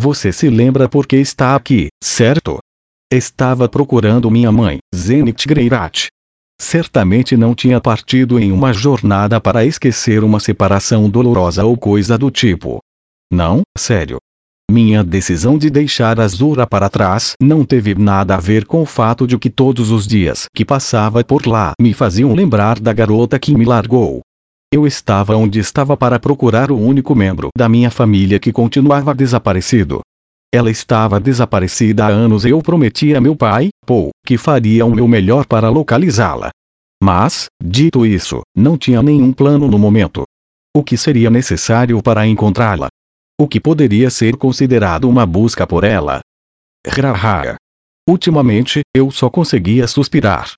Você 0.02 0.32
se 0.32 0.50
lembra 0.50 0.88
porque 0.88 1.18
está 1.18 1.58
aqui, 1.58 1.90
certo? 2.02 2.58
Estava 3.12 3.68
procurando 3.68 4.32
minha 4.32 4.50
mãe, 4.50 4.78
Zenit 4.96 5.46
Greirat. 5.46 6.08
Certamente 6.58 7.36
não 7.36 7.54
tinha 7.54 7.82
partido 7.82 8.40
em 8.40 8.50
uma 8.50 8.72
jornada 8.72 9.42
para 9.42 9.66
esquecer 9.66 10.24
uma 10.24 10.40
separação 10.40 11.10
dolorosa 11.10 11.66
ou 11.66 11.76
coisa 11.76 12.18
do 12.18 12.32
tipo. 12.32 12.80
Não, 13.30 13.62
sério. 13.78 14.20
Minha 14.72 15.04
decisão 15.04 15.58
de 15.58 15.70
deixar 15.70 16.18
Azura 16.18 16.66
para 16.66 16.90
trás 16.90 17.34
não 17.42 17.66
teve 17.66 17.94
nada 17.94 18.36
a 18.36 18.40
ver 18.40 18.66
com 18.66 18.82
o 18.82 18.86
fato 18.86 19.28
de 19.28 19.38
que 19.38 19.50
todos 19.50 19.92
os 19.92 20.08
dias 20.08 20.46
que 20.56 20.64
passava 20.64 21.22
por 21.26 21.46
lá 21.46 21.74
me 21.78 21.94
faziam 21.94 22.34
lembrar 22.34 22.80
da 22.80 22.94
garota 22.94 23.38
que 23.38 23.54
me 23.54 23.66
largou. 23.66 24.22
Eu 24.72 24.86
estava 24.86 25.36
onde 25.36 25.58
estava 25.58 25.98
para 25.98 26.20
procurar 26.20 26.70
o 26.70 26.78
único 26.78 27.16
membro 27.16 27.50
da 27.58 27.68
minha 27.68 27.90
família 27.90 28.40
que 28.40 28.54
continuava 28.54 29.16
desaparecido. 29.16 30.02
Ela 30.54 30.70
estava 30.70 31.20
desaparecida 31.20 32.06
há 32.06 32.10
anos 32.10 32.46
e 32.46 32.50
eu 32.50 32.62
prometi 32.62 33.16
a 33.16 33.22
meu 33.22 33.36
pai, 33.36 33.70
Paul, 33.84 34.12
que 34.24 34.38
faria 34.38 34.86
o 34.86 34.94
meu 34.94 35.08
melhor 35.08 35.48
para 35.48 35.70
localizá-la. 35.70 36.52
Mas, 37.02 37.48
dito 37.60 38.06
isso, 38.06 38.42
não 38.56 38.78
tinha 38.78 39.02
nenhum 39.02 39.34
plano 39.34 39.68
no 39.68 39.80
momento. 39.80 40.24
O 40.76 40.84
que 40.84 40.98
seria 40.98 41.32
necessário 41.32 42.00
para 42.04 42.28
encontrá-la? 42.28 42.90
O 43.42 43.48
que 43.48 43.60
poderia 43.60 44.12
ser 44.12 44.38
considerado 44.38 45.10
uma 45.10 45.26
busca 45.26 45.66
por 45.66 45.84
ela? 45.84 46.20
Raha. 46.86 47.56
Ultimamente, 48.08 48.82
eu 48.96 49.10
só 49.10 49.32
conseguia 49.32 49.88
suspirar. 49.88 50.54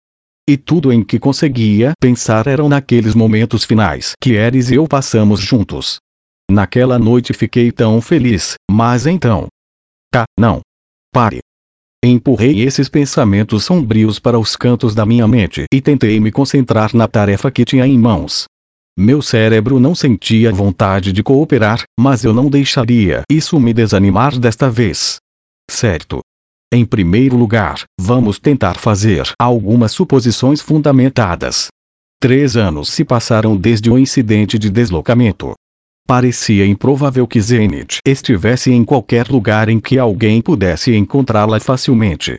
E 0.47 0.57
tudo 0.57 0.91
em 0.91 1.03
que 1.03 1.19
conseguia 1.19 1.93
pensar 1.99 2.47
eram 2.47 2.67
naqueles 2.67 3.15
momentos 3.15 3.63
finais 3.63 4.13
que 4.21 4.33
Eris 4.33 4.71
e 4.71 4.75
eu 4.75 4.87
passamos 4.87 5.39
juntos. 5.39 5.97
Naquela 6.49 6.99
noite 6.99 7.33
fiquei 7.33 7.71
tão 7.71 8.01
feliz, 8.01 8.55
mas 8.69 9.05
então, 9.05 9.47
Cá, 10.13 10.25
não. 10.37 10.59
Pare. 11.13 11.39
Empurrei 12.03 12.61
esses 12.61 12.89
pensamentos 12.89 13.63
sombrios 13.63 14.19
para 14.19 14.37
os 14.37 14.57
cantos 14.57 14.93
da 14.93 15.05
minha 15.05 15.25
mente 15.25 15.63
e 15.71 15.79
tentei 15.79 16.19
me 16.19 16.31
concentrar 16.31 16.93
na 16.93 17.07
tarefa 17.07 17.49
que 17.49 17.63
tinha 17.63 17.87
em 17.87 17.97
mãos. 17.97 18.45
Meu 18.97 19.21
cérebro 19.21 19.79
não 19.79 19.95
sentia 19.95 20.51
vontade 20.51 21.13
de 21.13 21.23
cooperar, 21.23 21.83
mas 21.97 22.25
eu 22.25 22.33
não 22.33 22.49
deixaria 22.49 23.21
isso 23.31 23.57
me 23.57 23.73
desanimar 23.73 24.37
desta 24.37 24.69
vez. 24.69 25.17
Certo. 25.69 26.19
Em 26.73 26.85
primeiro 26.85 27.35
lugar, 27.35 27.83
vamos 27.99 28.39
tentar 28.39 28.75
fazer 28.75 29.29
algumas 29.37 29.91
suposições 29.91 30.61
fundamentadas. 30.61 31.67
Três 32.17 32.55
anos 32.55 32.87
se 32.87 33.03
passaram 33.03 33.57
desde 33.57 33.89
o 33.91 33.99
incidente 33.99 34.57
de 34.57 34.69
deslocamento. 34.69 35.51
Parecia 36.07 36.65
improvável 36.65 37.27
que 37.27 37.41
Zenith 37.41 37.97
estivesse 38.07 38.71
em 38.71 38.85
qualquer 38.85 39.27
lugar 39.27 39.67
em 39.67 39.81
que 39.81 39.99
alguém 39.99 40.41
pudesse 40.41 40.95
encontrá-la 40.95 41.59
facilmente. 41.59 42.37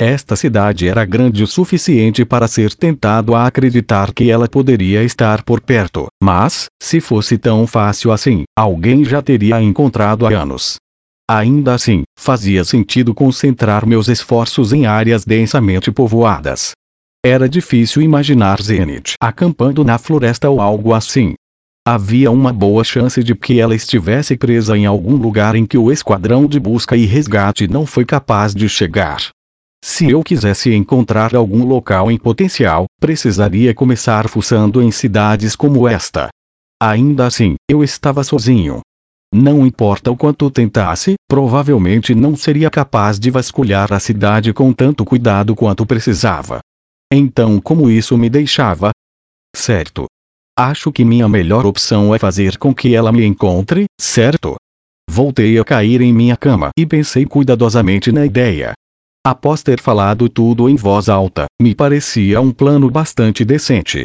Esta 0.00 0.36
cidade 0.36 0.86
era 0.86 1.04
grande 1.04 1.42
o 1.42 1.46
suficiente 1.46 2.24
para 2.24 2.46
ser 2.46 2.74
tentado 2.74 3.34
a 3.34 3.46
acreditar 3.46 4.12
que 4.12 4.30
ela 4.30 4.48
poderia 4.48 5.02
estar 5.02 5.42
por 5.42 5.60
perto, 5.60 6.06
mas, 6.22 6.66
se 6.80 7.00
fosse 7.00 7.36
tão 7.36 7.66
fácil 7.66 8.12
assim, 8.12 8.44
alguém 8.56 9.04
já 9.04 9.20
teria 9.20 9.60
encontrado 9.60 10.24
há 10.24 10.30
anos. 10.30 10.76
Ainda 11.32 11.72
assim, 11.72 12.02
fazia 12.18 12.62
sentido 12.62 13.14
concentrar 13.14 13.86
meus 13.86 14.08
esforços 14.08 14.70
em 14.70 14.84
áreas 14.84 15.24
densamente 15.24 15.90
povoadas. 15.90 16.72
Era 17.24 17.48
difícil 17.48 18.02
imaginar 18.02 18.60
Zenith 18.60 19.14
acampando 19.18 19.82
na 19.82 19.96
floresta 19.96 20.50
ou 20.50 20.60
algo 20.60 20.92
assim, 20.92 21.34
Havia 21.84 22.30
uma 22.30 22.52
boa 22.52 22.84
chance 22.84 23.24
de 23.24 23.34
que 23.34 23.58
ela 23.58 23.74
estivesse 23.74 24.36
presa 24.36 24.76
em 24.78 24.86
algum 24.86 25.16
lugar 25.16 25.56
em 25.56 25.66
que 25.66 25.76
o 25.76 25.90
esquadrão 25.90 26.46
de 26.46 26.60
busca 26.60 26.96
e 26.96 27.06
resgate 27.06 27.66
não 27.66 27.84
foi 27.84 28.04
capaz 28.04 28.54
de 28.54 28.68
chegar. 28.68 29.30
Se 29.84 30.08
eu 30.08 30.22
quisesse 30.22 30.72
encontrar 30.72 31.34
algum 31.34 31.64
local 31.64 32.08
em 32.08 32.16
potencial, 32.16 32.84
precisaria 33.00 33.74
começar 33.74 34.28
fuçando 34.28 34.80
em 34.80 34.92
cidades 34.92 35.56
como 35.56 35.88
esta. 35.88 36.28
Ainda 36.80 37.26
assim, 37.26 37.56
eu 37.68 37.82
estava 37.82 38.22
sozinho. 38.22 38.80
Não 39.32 39.66
importa 39.66 40.10
o 40.10 40.16
quanto 40.16 40.50
tentasse, 40.50 41.14
provavelmente 41.26 42.14
não 42.14 42.36
seria 42.36 42.68
capaz 42.68 43.18
de 43.18 43.30
vasculhar 43.30 43.92
a 43.92 43.98
cidade 43.98 44.52
com 44.52 44.72
tanto 44.72 45.04
cuidado 45.04 45.54
quanto 45.54 45.86
precisava. 45.86 46.60
Então, 47.12 47.60
como 47.60 47.90
isso 47.90 48.18
me 48.18 48.28
deixava? 48.28 48.90
Certo, 49.56 50.06
Acho 50.58 50.92
que 50.92 51.02
minha 51.02 51.26
melhor 51.30 51.64
opção 51.64 52.14
é 52.14 52.18
fazer 52.18 52.58
com 52.58 52.74
que 52.74 52.94
ela 52.94 53.10
me 53.10 53.24
encontre, 53.24 53.86
certo? 53.98 54.56
Voltei 55.10 55.58
a 55.58 55.64
cair 55.64 56.02
em 56.02 56.12
minha 56.12 56.36
cama 56.36 56.68
e 56.78 56.84
pensei 56.84 57.24
cuidadosamente 57.24 58.12
na 58.12 58.26
ideia. 58.26 58.74
Após 59.26 59.62
ter 59.62 59.80
falado 59.80 60.28
tudo 60.28 60.68
em 60.68 60.76
voz 60.76 61.08
alta, 61.08 61.46
me 61.60 61.74
parecia 61.74 62.38
um 62.40 62.52
plano 62.52 62.90
bastante 62.90 63.46
decente. 63.46 64.04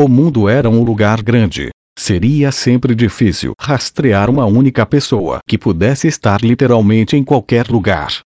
O 0.00 0.08
mundo 0.08 0.48
era 0.48 0.68
um 0.68 0.82
lugar 0.82 1.22
grande. 1.22 1.70
Seria 2.06 2.52
sempre 2.52 2.94
difícil 2.94 3.54
rastrear 3.58 4.28
uma 4.28 4.44
única 4.44 4.84
pessoa 4.84 5.38
que 5.48 5.56
pudesse 5.56 6.06
estar 6.06 6.42
literalmente 6.42 7.16
em 7.16 7.24
qualquer 7.24 7.66
lugar. 7.68 8.20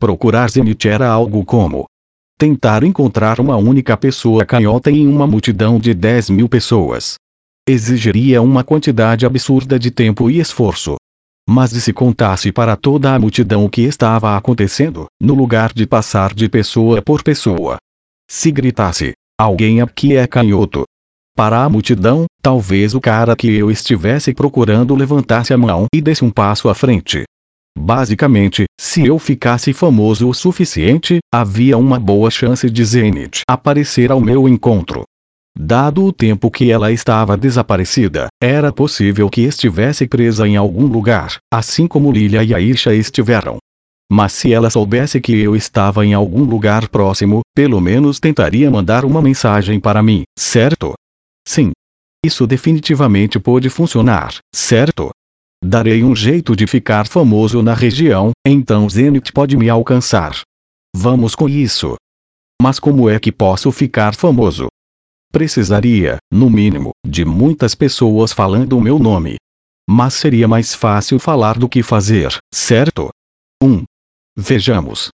Procurar 0.00 0.50
Zenith 0.50 0.86
era 0.86 1.08
algo 1.08 1.44
como 1.44 1.84
tentar 2.36 2.82
encontrar 2.82 3.38
uma 3.38 3.56
única 3.56 3.96
pessoa 3.96 4.44
canhota 4.44 4.90
em 4.90 5.06
uma 5.06 5.28
multidão 5.28 5.78
de 5.78 5.94
10 5.94 6.30
mil 6.30 6.48
pessoas. 6.48 7.14
Exigiria 7.68 8.42
uma 8.42 8.64
quantidade 8.64 9.24
absurda 9.24 9.78
de 9.78 9.92
tempo 9.92 10.28
e 10.28 10.40
esforço. 10.40 10.96
Mas 11.48 11.70
se 11.70 11.92
contasse 11.92 12.50
para 12.50 12.74
toda 12.74 13.14
a 13.14 13.18
multidão 13.20 13.64
o 13.64 13.70
que 13.70 13.82
estava 13.82 14.36
acontecendo, 14.36 15.06
no 15.22 15.34
lugar 15.34 15.72
de 15.72 15.86
passar 15.86 16.34
de 16.34 16.48
pessoa 16.48 17.00
por 17.00 17.22
pessoa? 17.22 17.76
Se 18.28 18.50
gritasse, 18.50 19.12
alguém 19.38 19.80
aqui 19.80 20.16
é 20.16 20.26
canhoto. 20.26 20.82
Para 21.40 21.64
a 21.64 21.70
multidão, 21.70 22.26
talvez 22.42 22.94
o 22.94 23.00
cara 23.00 23.34
que 23.34 23.50
eu 23.50 23.70
estivesse 23.70 24.34
procurando 24.34 24.94
levantasse 24.94 25.54
a 25.54 25.56
mão 25.56 25.86
e 25.90 25.98
desse 25.98 26.22
um 26.22 26.28
passo 26.28 26.68
à 26.68 26.74
frente. 26.74 27.24
Basicamente, 27.78 28.66
se 28.78 29.06
eu 29.06 29.18
ficasse 29.18 29.72
famoso 29.72 30.28
o 30.28 30.34
suficiente, 30.34 31.18
havia 31.34 31.78
uma 31.78 31.98
boa 31.98 32.30
chance 32.30 32.68
de 32.68 32.84
Zenith 32.84 33.40
aparecer 33.48 34.12
ao 34.12 34.20
meu 34.20 34.46
encontro. 34.46 35.04
Dado 35.58 36.04
o 36.04 36.12
tempo 36.12 36.50
que 36.50 36.70
ela 36.70 36.92
estava 36.92 37.38
desaparecida, 37.38 38.26
era 38.38 38.70
possível 38.70 39.30
que 39.30 39.40
estivesse 39.40 40.06
presa 40.06 40.46
em 40.46 40.58
algum 40.58 40.84
lugar, 40.84 41.38
assim 41.50 41.86
como 41.86 42.12
Lilia 42.12 42.44
e 42.44 42.52
Aisha 42.52 42.94
estiveram. 42.94 43.56
Mas 44.12 44.32
se 44.34 44.52
ela 44.52 44.68
soubesse 44.68 45.18
que 45.22 45.40
eu 45.40 45.56
estava 45.56 46.04
em 46.04 46.12
algum 46.12 46.44
lugar 46.44 46.86
próximo, 46.88 47.40
pelo 47.56 47.80
menos 47.80 48.20
tentaria 48.20 48.70
mandar 48.70 49.06
uma 49.06 49.22
mensagem 49.22 49.80
para 49.80 50.02
mim, 50.02 50.24
certo? 50.38 50.92
Sim. 51.46 51.72
Isso 52.24 52.46
definitivamente 52.46 53.38
pode 53.38 53.70
funcionar, 53.70 54.38
certo? 54.54 55.10
Darei 55.64 56.02
um 56.04 56.14
jeito 56.14 56.54
de 56.56 56.66
ficar 56.66 57.06
famoso 57.06 57.62
na 57.62 57.74
região, 57.74 58.32
então 58.46 58.88
Zenith 58.88 59.32
pode 59.32 59.56
me 59.56 59.68
alcançar. 59.68 60.40
Vamos 60.94 61.34
com 61.34 61.48
isso. 61.48 61.96
Mas 62.60 62.78
como 62.78 63.08
é 63.08 63.18
que 63.18 63.32
posso 63.32 63.70
ficar 63.72 64.14
famoso? 64.14 64.68
Precisaria, 65.32 66.18
no 66.30 66.50
mínimo, 66.50 66.90
de 67.06 67.24
muitas 67.24 67.74
pessoas 67.74 68.32
falando 68.32 68.76
o 68.76 68.80
meu 68.80 68.98
nome. 68.98 69.36
Mas 69.88 70.14
seria 70.14 70.48
mais 70.48 70.74
fácil 70.74 71.18
falar 71.18 71.58
do 71.58 71.68
que 71.68 71.82
fazer, 71.82 72.36
certo? 72.52 73.08
1. 73.62 73.66
Um. 73.66 73.84
Vejamos. 74.36 75.08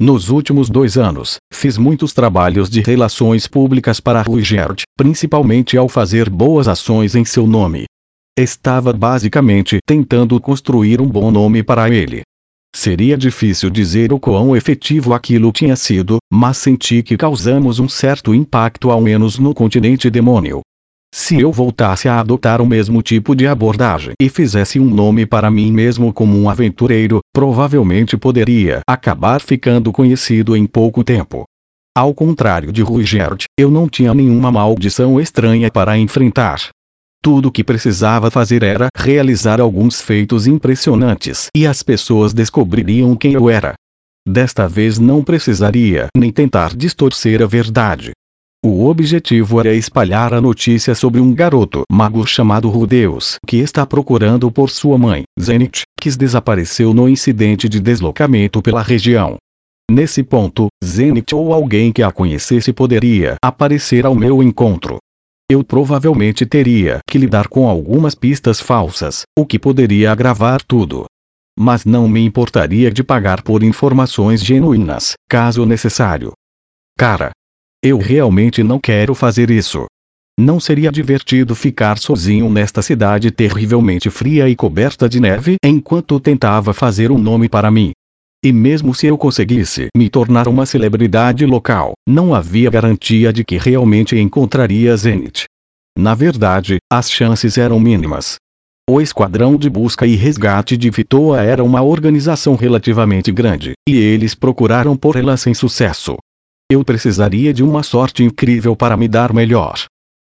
Nos 0.00 0.30
últimos 0.30 0.70
dois 0.70 0.96
anos, 0.96 1.38
fiz 1.52 1.76
muitos 1.76 2.12
trabalhos 2.12 2.70
de 2.70 2.80
relações 2.80 3.48
públicas 3.48 3.98
para 3.98 4.22
Ruigerd, 4.22 4.82
principalmente 4.96 5.76
ao 5.76 5.88
fazer 5.88 6.30
boas 6.30 6.68
ações 6.68 7.16
em 7.16 7.24
seu 7.24 7.46
nome, 7.46 7.84
Estava 8.38 8.92
basicamente 8.92 9.78
tentando 9.84 10.40
construir 10.40 11.00
um 11.00 11.08
bom 11.08 11.28
nome 11.28 11.60
para 11.60 11.90
ele. 11.90 12.22
Seria 12.72 13.18
difícil 13.18 13.68
dizer 13.68 14.12
o 14.12 14.20
quão 14.20 14.54
efetivo 14.54 15.12
aquilo 15.12 15.50
tinha 15.50 15.74
sido, 15.74 16.18
mas 16.32 16.56
senti 16.56 17.02
que 17.02 17.16
causamos 17.16 17.80
um 17.80 17.88
certo 17.88 18.32
impacto 18.32 18.92
ao 18.92 19.00
menos 19.00 19.40
no 19.40 19.52
continente 19.52 20.08
demônio. 20.08 20.60
Se 21.28 21.40
eu 21.40 21.50
voltasse 21.50 22.08
a 22.08 22.20
adotar 22.20 22.60
o 22.60 22.66
mesmo 22.66 23.02
tipo 23.02 23.34
de 23.34 23.46
abordagem 23.46 24.12
e 24.20 24.28
fizesse 24.28 24.78
um 24.78 24.84
nome 24.84 25.26
para 25.26 25.50
mim 25.50 25.72
mesmo 25.72 26.12
como 26.12 26.38
um 26.38 26.48
aventureiro, 26.48 27.20
provavelmente 27.34 28.16
poderia 28.16 28.80
acabar 28.88 29.40
ficando 29.40 29.90
conhecido 29.92 30.56
em 30.56 30.66
pouco 30.66 31.02
tempo. 31.02 31.44
Ao 31.96 32.14
contrário 32.14 32.70
de 32.70 32.82
Ruigert, 32.82 33.44
eu 33.58 33.70
não 33.70 33.88
tinha 33.88 34.14
nenhuma 34.14 34.52
maldição 34.52 35.20
estranha 35.20 35.70
para 35.70 35.98
enfrentar. 35.98 36.68
Tudo 37.22 37.48
o 37.48 37.52
que 37.52 37.64
precisava 37.64 38.30
fazer 38.30 38.62
era 38.62 38.88
realizar 38.96 39.60
alguns 39.60 40.00
feitos 40.00 40.46
impressionantes 40.46 41.48
e 41.54 41.66
as 41.66 41.82
pessoas 41.82 42.32
descobririam 42.32 43.16
quem 43.16 43.32
eu 43.32 43.50
era. 43.50 43.74
Desta 44.26 44.68
vez 44.68 44.98
não 44.98 45.24
precisaria 45.24 46.06
nem 46.16 46.30
tentar 46.30 46.76
distorcer 46.76 47.42
a 47.42 47.46
verdade. 47.46 48.12
O 48.64 48.86
objetivo 48.86 49.60
era 49.60 49.74
espalhar 49.74 50.34
a 50.34 50.40
notícia 50.40 50.94
sobre 50.94 51.20
um 51.20 51.32
garoto 51.34 51.82
mago 51.90 52.26
chamado 52.26 52.68
Rudeus 52.68 53.38
que 53.46 53.58
está 53.58 53.86
procurando 53.86 54.50
por 54.50 54.68
sua 54.68 54.98
mãe, 54.98 55.22
Zenith, 55.40 55.82
que 56.00 56.10
desapareceu 56.10 56.92
no 56.92 57.08
incidente 57.08 57.68
de 57.68 57.80
deslocamento 57.80 58.60
pela 58.60 58.82
região. 58.82 59.36
Nesse 59.90 60.22
ponto, 60.22 60.68
Zenith 60.84 61.32
ou 61.32 61.52
alguém 61.52 61.92
que 61.92 62.02
a 62.02 62.10
conhecesse 62.10 62.72
poderia 62.72 63.36
aparecer 63.42 64.04
ao 64.04 64.14
meu 64.14 64.42
encontro 64.42 64.98
eu 65.50 65.64
provavelmente 65.64 66.44
teria 66.44 66.98
que 67.08 67.16
lidar 67.16 67.48
com 67.48 67.66
algumas 67.66 68.14
pistas 68.14 68.60
falsas, 68.60 69.22
o 69.36 69.46
que 69.46 69.58
poderia 69.58 70.12
agravar 70.12 70.62
tudo. 70.62 71.06
mas 71.60 71.84
não 71.84 72.06
me 72.06 72.20
importaria 72.20 72.88
de 72.88 73.02
pagar 73.02 73.42
por 73.42 73.64
informações 73.64 74.44
genuínas, 74.44 75.14
caso 75.28 75.66
necessário. 75.66 76.32
Cara, 76.96 77.32
eu 77.84 77.98
realmente 77.98 78.62
não 78.62 78.80
quero 78.80 79.14
fazer 79.14 79.50
isso. 79.50 79.86
Não 80.38 80.60
seria 80.60 80.90
divertido 80.90 81.54
ficar 81.54 81.98
sozinho 81.98 82.48
nesta 82.48 82.82
cidade 82.82 83.30
terrivelmente 83.30 84.10
fria 84.10 84.48
e 84.48 84.54
coberta 84.54 85.08
de 85.08 85.20
neve 85.20 85.56
enquanto 85.64 86.20
tentava 86.20 86.72
fazer 86.72 87.10
um 87.10 87.18
nome 87.18 87.48
para 87.48 87.70
mim. 87.70 87.92
E 88.44 88.52
mesmo 88.52 88.94
se 88.94 89.06
eu 89.06 89.18
conseguisse 89.18 89.88
me 89.96 90.08
tornar 90.08 90.46
uma 90.46 90.64
celebridade 90.64 91.44
local, 91.44 91.92
não 92.08 92.34
havia 92.34 92.70
garantia 92.70 93.32
de 93.32 93.44
que 93.44 93.58
realmente 93.58 94.16
encontraria 94.16 94.96
Zenith. 94.96 95.44
Na 95.98 96.14
verdade, 96.14 96.76
as 96.92 97.10
chances 97.10 97.58
eram 97.58 97.80
mínimas. 97.80 98.36
O 98.88 99.00
Esquadrão 99.00 99.56
de 99.56 99.68
Busca 99.68 100.06
e 100.06 100.14
Resgate 100.14 100.76
de 100.76 100.88
Vitoa 100.88 101.42
era 101.42 101.64
uma 101.64 101.82
organização 101.82 102.54
relativamente 102.54 103.30
grande, 103.32 103.72
e 103.88 103.96
eles 103.96 104.34
procuraram 104.34 104.96
por 104.96 105.16
ela 105.16 105.36
sem 105.36 105.52
sucesso. 105.52 106.16
Eu 106.70 106.84
precisaria 106.84 107.54
de 107.54 107.64
uma 107.64 107.82
sorte 107.82 108.22
incrível 108.22 108.76
para 108.76 108.94
me 108.94 109.08
dar 109.08 109.32
melhor. 109.32 109.86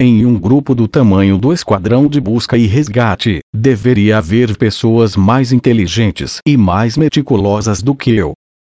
Em 0.00 0.24
um 0.24 0.38
grupo 0.38 0.76
do 0.76 0.86
tamanho 0.86 1.36
do 1.36 1.52
Esquadrão 1.52 2.06
de 2.06 2.20
Busca 2.20 2.56
e 2.56 2.68
Resgate, 2.68 3.40
deveria 3.52 4.18
haver 4.18 4.56
pessoas 4.56 5.16
mais 5.16 5.50
inteligentes 5.50 6.38
e 6.46 6.56
mais 6.56 6.96
meticulosas 6.96 7.82
do 7.82 7.96
que 7.96 8.12
eu. 8.12 8.34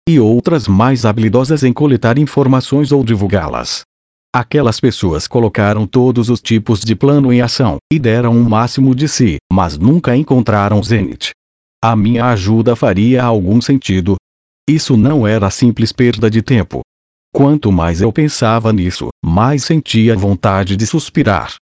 E 0.10 0.20
outras 0.20 0.68
mais 0.68 1.06
habilidosas 1.06 1.64
em 1.64 1.72
coletar 1.72 2.18
informações 2.18 2.92
ou 2.92 3.04
divulgá-las. 3.04 3.84
Aquelas 4.36 4.80
pessoas 4.80 5.28
colocaram 5.28 5.86
todos 5.86 6.32
os 6.32 6.42
tipos 6.42 6.80
de 6.80 6.96
plano 6.96 7.32
em 7.32 7.40
ação, 7.40 7.78
e 7.92 8.00
deram 8.00 8.34
o 8.34 8.40
um 8.40 8.50
máximo 8.50 8.96
de 8.96 9.08
si, 9.08 9.38
mas 9.52 9.78
nunca 9.78 10.18
encontraram 10.18 10.82
Zenith. 10.82 11.30
A 11.84 11.96
minha 11.96 12.26
ajuda 12.26 12.76
faria 12.76 13.24
algum 13.24 13.62
sentido. 13.62 14.16
Isso 14.68 14.98
não 14.98 15.28
era 15.28 15.52
simples 15.52 15.92
perda 15.92 16.32
de 16.32 16.42
tempo, 16.42 16.82
Quanto 17.34 17.72
mais 17.72 18.00
eu 18.00 18.14
pensava 18.14 18.72
nisso, 18.72 19.08
mais 19.26 19.64
sentia 19.64 20.16
vontade 20.16 20.78
de 20.78 20.86
suspirar. 20.86 21.56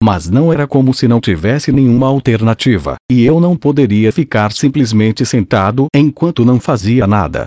Mas 0.00 0.30
não 0.30 0.52
era 0.52 0.68
como 0.68 0.94
se 0.94 1.08
não 1.08 1.20
tivesse 1.20 1.72
nenhuma 1.72 2.06
alternativa, 2.06 2.94
e 3.10 3.24
eu 3.24 3.40
não 3.40 3.56
poderia 3.56 4.12
ficar 4.12 4.52
simplesmente 4.52 5.26
sentado 5.26 5.88
enquanto 5.92 6.44
não 6.44 6.60
fazia 6.60 7.08
nada. 7.08 7.46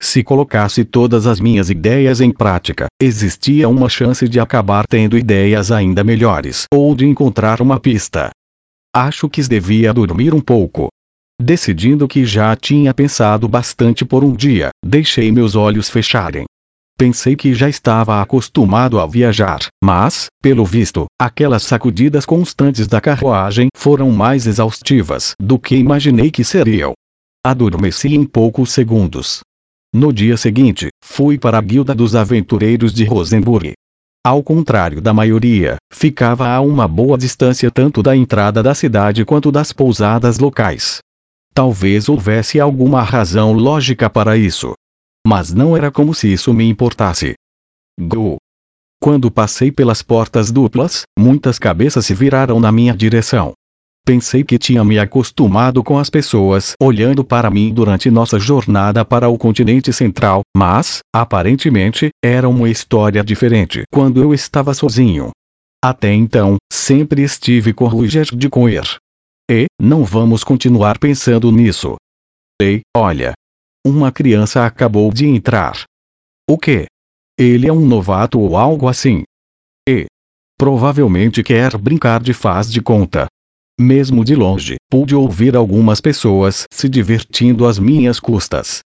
Se 0.00 0.22
colocasse 0.22 0.86
todas 0.86 1.26
as 1.26 1.38
minhas 1.38 1.68
ideias 1.68 2.22
em 2.22 2.30
prática, 2.30 2.86
existia 3.02 3.68
uma 3.68 3.90
chance 3.90 4.26
de 4.26 4.40
acabar 4.40 4.86
tendo 4.88 5.18
ideias 5.18 5.70
ainda 5.70 6.02
melhores 6.02 6.64
ou 6.72 6.94
de 6.94 7.04
encontrar 7.04 7.60
uma 7.60 7.78
pista. 7.78 8.30
Acho 8.96 9.28
que 9.28 9.42
devia 9.42 9.92
dormir 9.92 10.32
um 10.32 10.40
pouco. 10.40 10.88
Decidindo 11.38 12.08
que 12.08 12.24
já 12.24 12.56
tinha 12.56 12.94
pensado 12.94 13.46
bastante 13.46 14.02
por 14.02 14.24
um 14.24 14.32
dia, 14.32 14.70
deixei 14.82 15.30
meus 15.30 15.54
olhos 15.54 15.90
fecharem. 15.90 16.46
Pensei 16.98 17.36
que 17.36 17.54
já 17.54 17.68
estava 17.68 18.20
acostumado 18.20 18.98
a 18.98 19.06
viajar, 19.06 19.60
mas, 19.82 20.26
pelo 20.42 20.64
visto, 20.64 21.06
aquelas 21.16 21.62
sacudidas 21.62 22.26
constantes 22.26 22.88
da 22.88 23.00
carruagem 23.00 23.68
foram 23.76 24.10
mais 24.10 24.48
exaustivas 24.48 25.32
do 25.40 25.60
que 25.60 25.76
imaginei 25.76 26.28
que 26.28 26.42
seriam. 26.42 26.94
Adormeci 27.46 28.16
em 28.16 28.24
poucos 28.24 28.72
segundos. 28.72 29.42
No 29.94 30.12
dia 30.12 30.36
seguinte, 30.36 30.88
fui 31.00 31.38
para 31.38 31.58
a 31.58 31.60
Guilda 31.60 31.94
dos 31.94 32.16
Aventureiros 32.16 32.92
de 32.92 33.04
Rosenburg. 33.04 33.74
Ao 34.26 34.42
contrário 34.42 35.00
da 35.00 35.14
maioria, 35.14 35.76
ficava 35.92 36.48
a 36.48 36.60
uma 36.60 36.88
boa 36.88 37.16
distância 37.16 37.70
tanto 37.70 38.02
da 38.02 38.16
entrada 38.16 38.60
da 38.60 38.74
cidade 38.74 39.24
quanto 39.24 39.52
das 39.52 39.72
pousadas 39.72 40.40
locais. 40.40 40.98
Talvez 41.54 42.08
houvesse 42.08 42.58
alguma 42.58 43.02
razão 43.02 43.52
lógica 43.52 44.10
para 44.10 44.36
isso, 44.36 44.74
mas 45.28 45.52
não 45.52 45.76
era 45.76 45.90
como 45.90 46.14
se 46.14 46.32
isso 46.32 46.54
me 46.54 46.66
importasse. 46.66 47.34
Go! 48.00 48.38
Quando 48.98 49.30
passei 49.30 49.70
pelas 49.70 50.00
portas 50.00 50.50
duplas, 50.50 51.02
muitas 51.18 51.58
cabeças 51.58 52.06
se 52.06 52.14
viraram 52.14 52.58
na 52.58 52.72
minha 52.72 52.96
direção. 52.96 53.52
Pensei 54.06 54.42
que 54.42 54.58
tinha 54.58 54.82
me 54.82 54.98
acostumado 54.98 55.84
com 55.84 55.98
as 55.98 56.08
pessoas 56.08 56.72
olhando 56.82 57.22
para 57.22 57.50
mim 57.50 57.74
durante 57.74 58.10
nossa 58.10 58.38
jornada 58.38 59.04
para 59.04 59.28
o 59.28 59.36
continente 59.36 59.92
central, 59.92 60.40
mas, 60.56 61.00
aparentemente, 61.14 62.08
era 62.24 62.48
uma 62.48 62.70
história 62.70 63.22
diferente 63.22 63.82
quando 63.92 64.22
eu 64.22 64.32
estava 64.32 64.72
sozinho. 64.72 65.30
Até 65.84 66.10
então, 66.10 66.56
sempre 66.72 67.22
estive 67.22 67.74
com 67.74 67.86
Roger 67.86 68.34
de 68.34 68.48
Coer. 68.48 68.96
E, 69.50 69.66
não 69.78 70.06
vamos 70.06 70.42
continuar 70.42 70.98
pensando 70.98 71.52
nisso. 71.52 71.96
Ei, 72.60 72.80
olha, 72.96 73.34
uma 73.86 74.12
criança 74.12 74.64
acabou 74.66 75.12
de 75.12 75.26
entrar. 75.26 75.84
O 76.48 76.58
que? 76.58 76.86
Ele 77.38 77.68
é 77.68 77.72
um 77.72 77.84
novato 77.86 78.40
ou 78.40 78.56
algo 78.56 78.88
assim. 78.88 79.22
E 79.88 80.06
provavelmente 80.58 81.42
quer 81.42 81.76
brincar 81.76 82.20
de 82.20 82.32
faz 82.32 82.70
de 82.70 82.82
conta. 82.82 83.26
Mesmo 83.80 84.24
de 84.24 84.34
longe, 84.34 84.76
pude 84.90 85.14
ouvir 85.14 85.54
algumas 85.54 86.00
pessoas 86.00 86.64
se 86.72 86.88
divertindo 86.88 87.64
às 87.64 87.78
minhas 87.78 88.18
custas. 88.18 88.80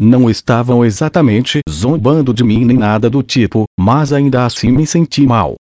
Não 0.00 0.30
estavam 0.30 0.84
exatamente 0.84 1.60
zombando 1.68 2.32
de 2.32 2.44
mim 2.44 2.64
nem 2.64 2.76
nada 2.76 3.10
do 3.10 3.22
tipo, 3.22 3.64
mas 3.78 4.12
ainda 4.12 4.44
assim 4.44 4.70
me 4.70 4.86
senti 4.86 5.26
mal. 5.26 5.56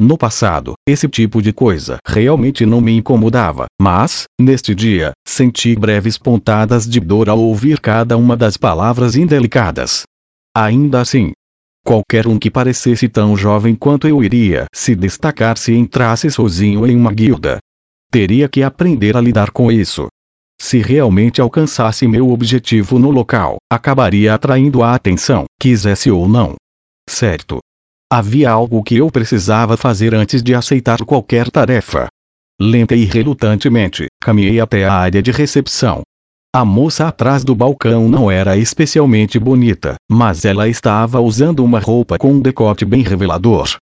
No 0.00 0.16
passado, 0.16 0.74
esse 0.88 1.08
tipo 1.08 1.42
de 1.42 1.52
coisa 1.52 1.98
realmente 2.06 2.64
não 2.64 2.80
me 2.80 2.96
incomodava, 2.96 3.66
mas, 3.80 4.26
neste 4.40 4.72
dia, 4.72 5.10
senti 5.26 5.74
breves 5.74 6.16
pontadas 6.16 6.88
de 6.88 7.00
dor 7.00 7.28
ao 7.28 7.40
ouvir 7.40 7.80
cada 7.80 8.16
uma 8.16 8.36
das 8.36 8.56
palavras 8.56 9.16
indelicadas. 9.16 10.04
Ainda 10.56 11.00
assim, 11.00 11.32
qualquer 11.84 12.28
um 12.28 12.38
que 12.38 12.48
parecesse 12.48 13.08
tão 13.08 13.36
jovem 13.36 13.74
quanto 13.74 14.06
eu 14.06 14.22
iria 14.22 14.66
se 14.72 14.94
destacar 14.94 15.58
se 15.58 15.74
entrasse 15.74 16.30
sozinho 16.30 16.86
em 16.86 16.94
uma 16.94 17.12
guilda. 17.12 17.58
Teria 18.08 18.48
que 18.48 18.62
aprender 18.62 19.16
a 19.16 19.20
lidar 19.20 19.50
com 19.50 19.70
isso. 19.70 20.06
Se 20.60 20.78
realmente 20.78 21.40
alcançasse 21.40 22.06
meu 22.06 22.30
objetivo 22.30 23.00
no 23.00 23.10
local, 23.10 23.56
acabaria 23.72 24.32
atraindo 24.32 24.80
a 24.82 24.94
atenção, 24.94 25.44
quisesse 25.60 26.08
ou 26.08 26.28
não. 26.28 26.54
Certo, 27.08 27.58
Havia 28.10 28.50
algo 28.50 28.82
que 28.82 28.96
eu 28.96 29.10
precisava 29.10 29.76
fazer 29.76 30.14
antes 30.14 30.42
de 30.42 30.54
aceitar 30.54 31.04
qualquer 31.04 31.50
tarefa. 31.50 32.08
Lenta 32.58 32.96
e 32.96 33.04
relutantemente, 33.04 34.06
caminhei 34.18 34.58
até 34.60 34.86
a 34.86 34.94
área 34.94 35.20
de 35.20 35.30
recepção. 35.30 36.00
A 36.54 36.64
moça 36.64 37.06
atrás 37.06 37.44
do 37.44 37.54
balcão 37.54 38.08
não 38.08 38.30
era 38.30 38.56
especialmente 38.56 39.38
bonita, 39.38 39.96
mas 40.10 40.46
ela 40.46 40.66
estava 40.66 41.20
usando 41.20 41.62
uma 41.62 41.78
roupa 41.78 42.16
com 42.16 42.32
um 42.32 42.40
decote 42.40 42.86
bem 42.86 43.02
revelador. 43.02 43.76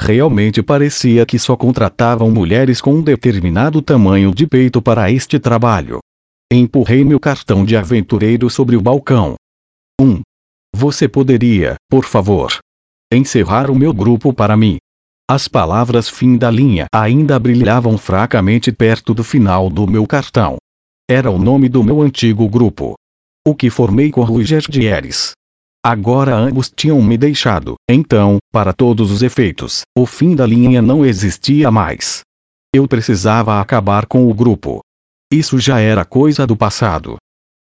Realmente 0.00 0.62
parecia 0.62 1.26
que 1.26 1.38
só 1.38 1.54
contratavam 1.54 2.30
mulheres 2.30 2.80
com 2.80 2.94
um 2.94 3.02
determinado 3.02 3.82
tamanho 3.82 4.34
de 4.34 4.46
peito 4.46 4.80
para 4.80 5.10
este 5.10 5.38
trabalho. 5.38 5.98
Empurrei 6.50 7.04
meu 7.04 7.20
cartão 7.20 7.62
de 7.62 7.76
aventureiro 7.76 8.48
sobre 8.48 8.74
o 8.74 8.80
balcão. 8.80 9.34
1. 10.00 10.04
Um. 10.04 10.22
Você 10.74 11.06
poderia, 11.06 11.74
por 11.90 12.04
favor, 12.04 12.58
encerrar 13.12 13.70
o 13.70 13.74
meu 13.74 13.92
grupo 13.92 14.32
para 14.32 14.56
mim. 14.56 14.78
As 15.28 15.48
palavras 15.48 16.08
fim 16.08 16.36
da 16.36 16.50
linha 16.50 16.86
ainda 16.94 17.38
brilhavam 17.38 17.98
fracamente 17.98 18.70
perto 18.70 19.12
do 19.12 19.24
final 19.24 19.68
do 19.68 19.86
meu 19.86 20.06
cartão. 20.06 20.56
Era 21.08 21.30
o 21.30 21.38
nome 21.38 21.68
do 21.68 21.82
meu 21.82 22.00
antigo 22.02 22.48
grupo. 22.48 22.94
O 23.46 23.54
que 23.54 23.70
formei 23.70 24.10
com 24.10 24.22
Roger 24.22 24.62
Dieres. 24.68 25.32
Agora 25.84 26.34
ambos 26.34 26.72
tinham 26.74 27.00
me 27.00 27.16
deixado, 27.16 27.76
então, 27.88 28.38
para 28.52 28.72
todos 28.72 29.12
os 29.12 29.22
efeitos, 29.22 29.82
o 29.96 30.04
fim 30.04 30.34
da 30.34 30.44
linha 30.44 30.82
não 30.82 31.06
existia 31.06 31.70
mais. 31.70 32.22
Eu 32.74 32.88
precisava 32.88 33.60
acabar 33.60 34.06
com 34.06 34.28
o 34.28 34.34
grupo. 34.34 34.80
Isso 35.32 35.58
já 35.58 35.78
era 35.78 36.04
coisa 36.04 36.46
do 36.46 36.56
passado. 36.56 37.16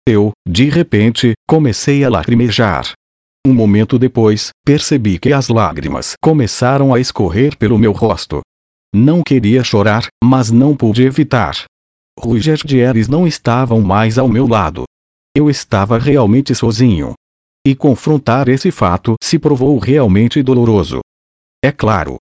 Eu, 0.09 0.33
de 0.47 0.69
repente, 0.69 1.33
comecei 1.47 2.03
a 2.03 2.09
lacrimejar. 2.09 2.93
Um 3.47 3.53
momento 3.53 3.99
depois, 3.99 4.49
percebi 4.65 5.19
que 5.19 5.31
as 5.31 5.49
lágrimas 5.49 6.15
começaram 6.23 6.95
a 6.95 6.99
escorrer 6.99 7.59
pelo 7.59 7.79
meu 7.79 7.93
rosto. 7.93 8.41
Não 8.95 9.23
queria 9.23 9.63
chorar, 9.63 10.07
mas 10.23 10.51
não 10.51 10.75
pude 10.75 11.03
evitar. 11.03 11.65
Roger 12.19 12.57
de 12.65 12.79
Eres 12.79 13.07
não 13.07 13.27
estavam 13.27 13.83
mais 13.83 14.17
ao 14.17 14.29
meu 14.29 14.47
lado. 14.47 14.85
Eu 15.37 15.51
estava 15.51 15.99
realmente 15.99 16.55
sozinho. 16.55 17.13
E 17.67 17.75
confrontar 17.75 18.49
esse 18.49 18.71
fato 18.71 19.17
se 19.23 19.39
provou 19.39 19.79
realmente 19.79 20.43
doloroso. 20.43 21.01
É 21.63 21.71
claro. 21.71 22.17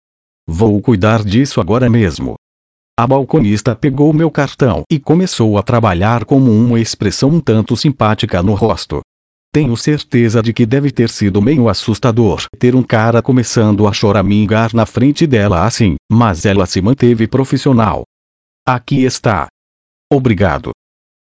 Vou 0.45 0.81
cuidar 0.81 1.23
disso 1.23 1.61
agora 1.61 1.89
mesmo. 1.89 2.35
A 2.99 3.07
balconista 3.07 3.73
pegou 3.75 4.11
meu 4.11 4.29
cartão 4.29 4.83
e 4.91 4.99
começou 4.99 5.57
a 5.57 5.63
trabalhar 5.63 6.25
com 6.25 6.37
uma 6.37 6.81
expressão 6.81 7.29
um 7.29 7.39
tanto 7.39 7.77
simpática 7.77 8.43
no 8.43 8.55
rosto. 8.55 8.99
Tenho 9.53 9.77
certeza 9.77 10.41
de 10.41 10.51
que 10.51 10.65
deve 10.65 10.89
ter 10.89 11.07
sido 11.09 11.39
meio 11.39 11.69
assustador 11.69 12.43
ter 12.57 12.73
um 12.73 12.81
cara 12.81 13.21
começando 13.21 13.87
a 13.87 13.93
choramingar 13.93 14.75
na 14.75 14.83
frente 14.83 15.27
dela 15.27 15.63
assim, 15.63 15.95
mas 16.11 16.43
ela 16.43 16.65
se 16.65 16.81
manteve 16.81 17.27
profissional. 17.27 18.01
Aqui 18.67 19.03
está. 19.03 19.45
Obrigado. 20.11 20.71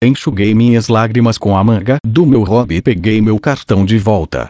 Enxuguei 0.04 0.54
minhas 0.54 0.88
lágrimas 0.88 1.38
com 1.38 1.56
a 1.56 1.64
manga 1.64 1.96
do 2.04 2.26
meu 2.26 2.42
hobby 2.42 2.76
e 2.76 2.82
peguei 2.82 3.22
meu 3.22 3.40
cartão 3.40 3.86
de 3.86 3.98
volta. 3.98 4.48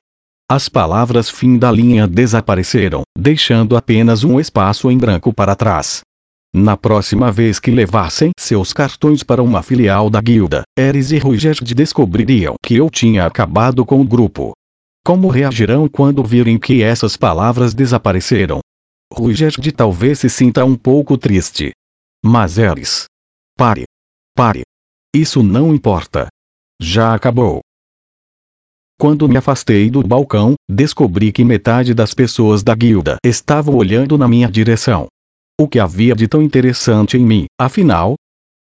As 0.50 0.68
palavras 0.68 1.30
fim 1.30 1.56
da 1.56 1.70
linha 1.70 2.08
desapareceram, 2.08 3.02
deixando 3.16 3.76
apenas 3.76 4.24
um 4.24 4.40
espaço 4.40 4.90
em 4.90 4.98
branco 4.98 5.32
para 5.32 5.54
trás. 5.54 6.00
Na 6.52 6.76
próxima 6.76 7.30
vez 7.30 7.60
que 7.60 7.70
levassem 7.70 8.32
seus 8.38 8.72
cartões 8.72 9.22
para 9.22 9.40
uma 9.40 9.62
filial 9.62 10.10
da 10.10 10.20
guilda, 10.20 10.62
Eris 10.76 11.12
e 11.12 11.18
Rugerd 11.18 11.74
descobririam 11.74 12.54
que 12.64 12.74
eu 12.74 12.90
tinha 12.90 13.24
acabado 13.24 13.86
com 13.86 14.00
o 14.00 14.04
grupo. 14.04 14.52
Como 15.06 15.28
reagirão 15.28 15.88
quando 15.88 16.24
virem 16.24 16.58
que 16.58 16.82
essas 16.82 17.16
palavras 17.16 17.72
desapareceram? 17.72 18.58
Rugerd 19.12 19.70
talvez 19.70 20.18
se 20.18 20.28
sinta 20.28 20.64
um 20.64 20.74
pouco 20.74 21.16
triste. 21.16 21.70
Mas 22.24 22.58
Eris. 22.58 23.04
Pare. 23.56 23.84
Pare. 24.36 24.62
Isso 25.14 25.44
não 25.44 25.72
importa. 25.72 26.26
Já 26.82 27.14
acabou. 27.14 27.60
Quando 28.98 29.28
me 29.28 29.36
afastei 29.36 29.88
do 29.88 30.02
balcão, 30.02 30.54
descobri 30.68 31.32
que 31.32 31.44
metade 31.44 31.94
das 31.94 32.12
pessoas 32.12 32.62
da 32.62 32.74
guilda 32.74 33.16
estavam 33.24 33.76
olhando 33.76 34.18
na 34.18 34.28
minha 34.28 34.50
direção. 34.50 35.06
O 35.60 35.68
que 35.68 35.78
havia 35.78 36.14
de 36.14 36.26
tão 36.26 36.40
interessante 36.40 37.18
em 37.18 37.20
mim, 37.20 37.44
afinal? 37.60 38.14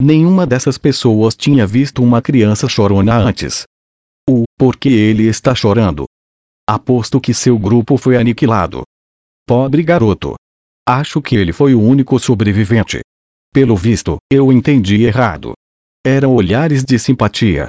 Nenhuma 0.01 0.47
dessas 0.47 0.79
pessoas 0.79 1.35
tinha 1.35 1.67
visto 1.67 2.01
uma 2.01 2.23
criança 2.23 2.69
chorona 2.69 3.17
antes. 3.17 3.65
O 4.31 4.45
porquê 4.57 4.91
ele 4.91 5.25
está 5.25 5.57
chorando? 5.57 6.05
Aposto 6.71 7.21
que 7.21 7.35
seu 7.35 7.59
grupo 7.59 7.97
foi 7.97 8.17
aniquilado. 8.17 8.85
Pobre 9.45 9.83
garoto. 9.83 10.37
Acho 10.89 11.21
que 11.21 11.35
ele 11.35 11.53
foi 11.53 11.75
o 11.75 11.83
único 11.83 12.17
sobrevivente. 12.21 13.01
Pelo 13.53 13.77
visto, 13.77 14.19
eu 14.31 14.53
entendi 14.53 15.03
errado. 15.03 15.53
Eram 16.07 16.33
olhares 16.33 16.85
de 16.85 16.97
simpatia. 16.97 17.67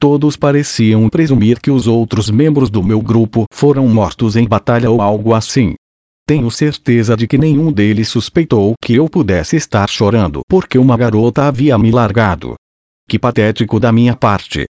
Todos 0.00 0.34
pareciam 0.34 1.10
presumir 1.10 1.60
que 1.60 1.70
os 1.70 1.86
outros 1.86 2.30
membros 2.30 2.70
do 2.70 2.82
meu 2.82 3.02
grupo 3.02 3.44
foram 3.52 3.86
mortos 3.86 4.34
em 4.34 4.48
batalha 4.48 4.90
ou 4.90 5.02
algo 5.02 5.34
assim. 5.34 5.74
Tenho 6.32 6.50
certeza 6.50 7.14
de 7.14 7.26
que 7.26 7.36
nenhum 7.36 7.70
deles 7.70 8.08
suspeitou 8.08 8.72
que 8.80 8.94
eu 8.94 9.06
pudesse 9.06 9.54
estar 9.54 9.86
chorando 9.86 10.40
porque 10.48 10.78
uma 10.78 10.96
garota 10.96 11.42
havia 11.42 11.76
me 11.76 11.90
largado. 11.90 12.54
Que 13.06 13.18
patético 13.18 13.78
da 13.78 13.92
minha 13.92 14.16
parte. 14.16 14.64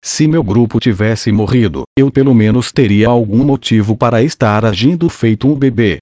Se 0.00 0.28
meu 0.28 0.44
grupo 0.44 0.78
tivesse 0.78 1.32
morrido, 1.32 1.82
eu 1.98 2.08
pelo 2.08 2.32
menos 2.32 2.70
teria 2.70 3.08
algum 3.08 3.44
motivo 3.44 3.96
para 3.96 4.22
estar 4.22 4.64
agindo 4.64 5.08
feito 5.08 5.48
um 5.48 5.56
bebê. 5.56 5.98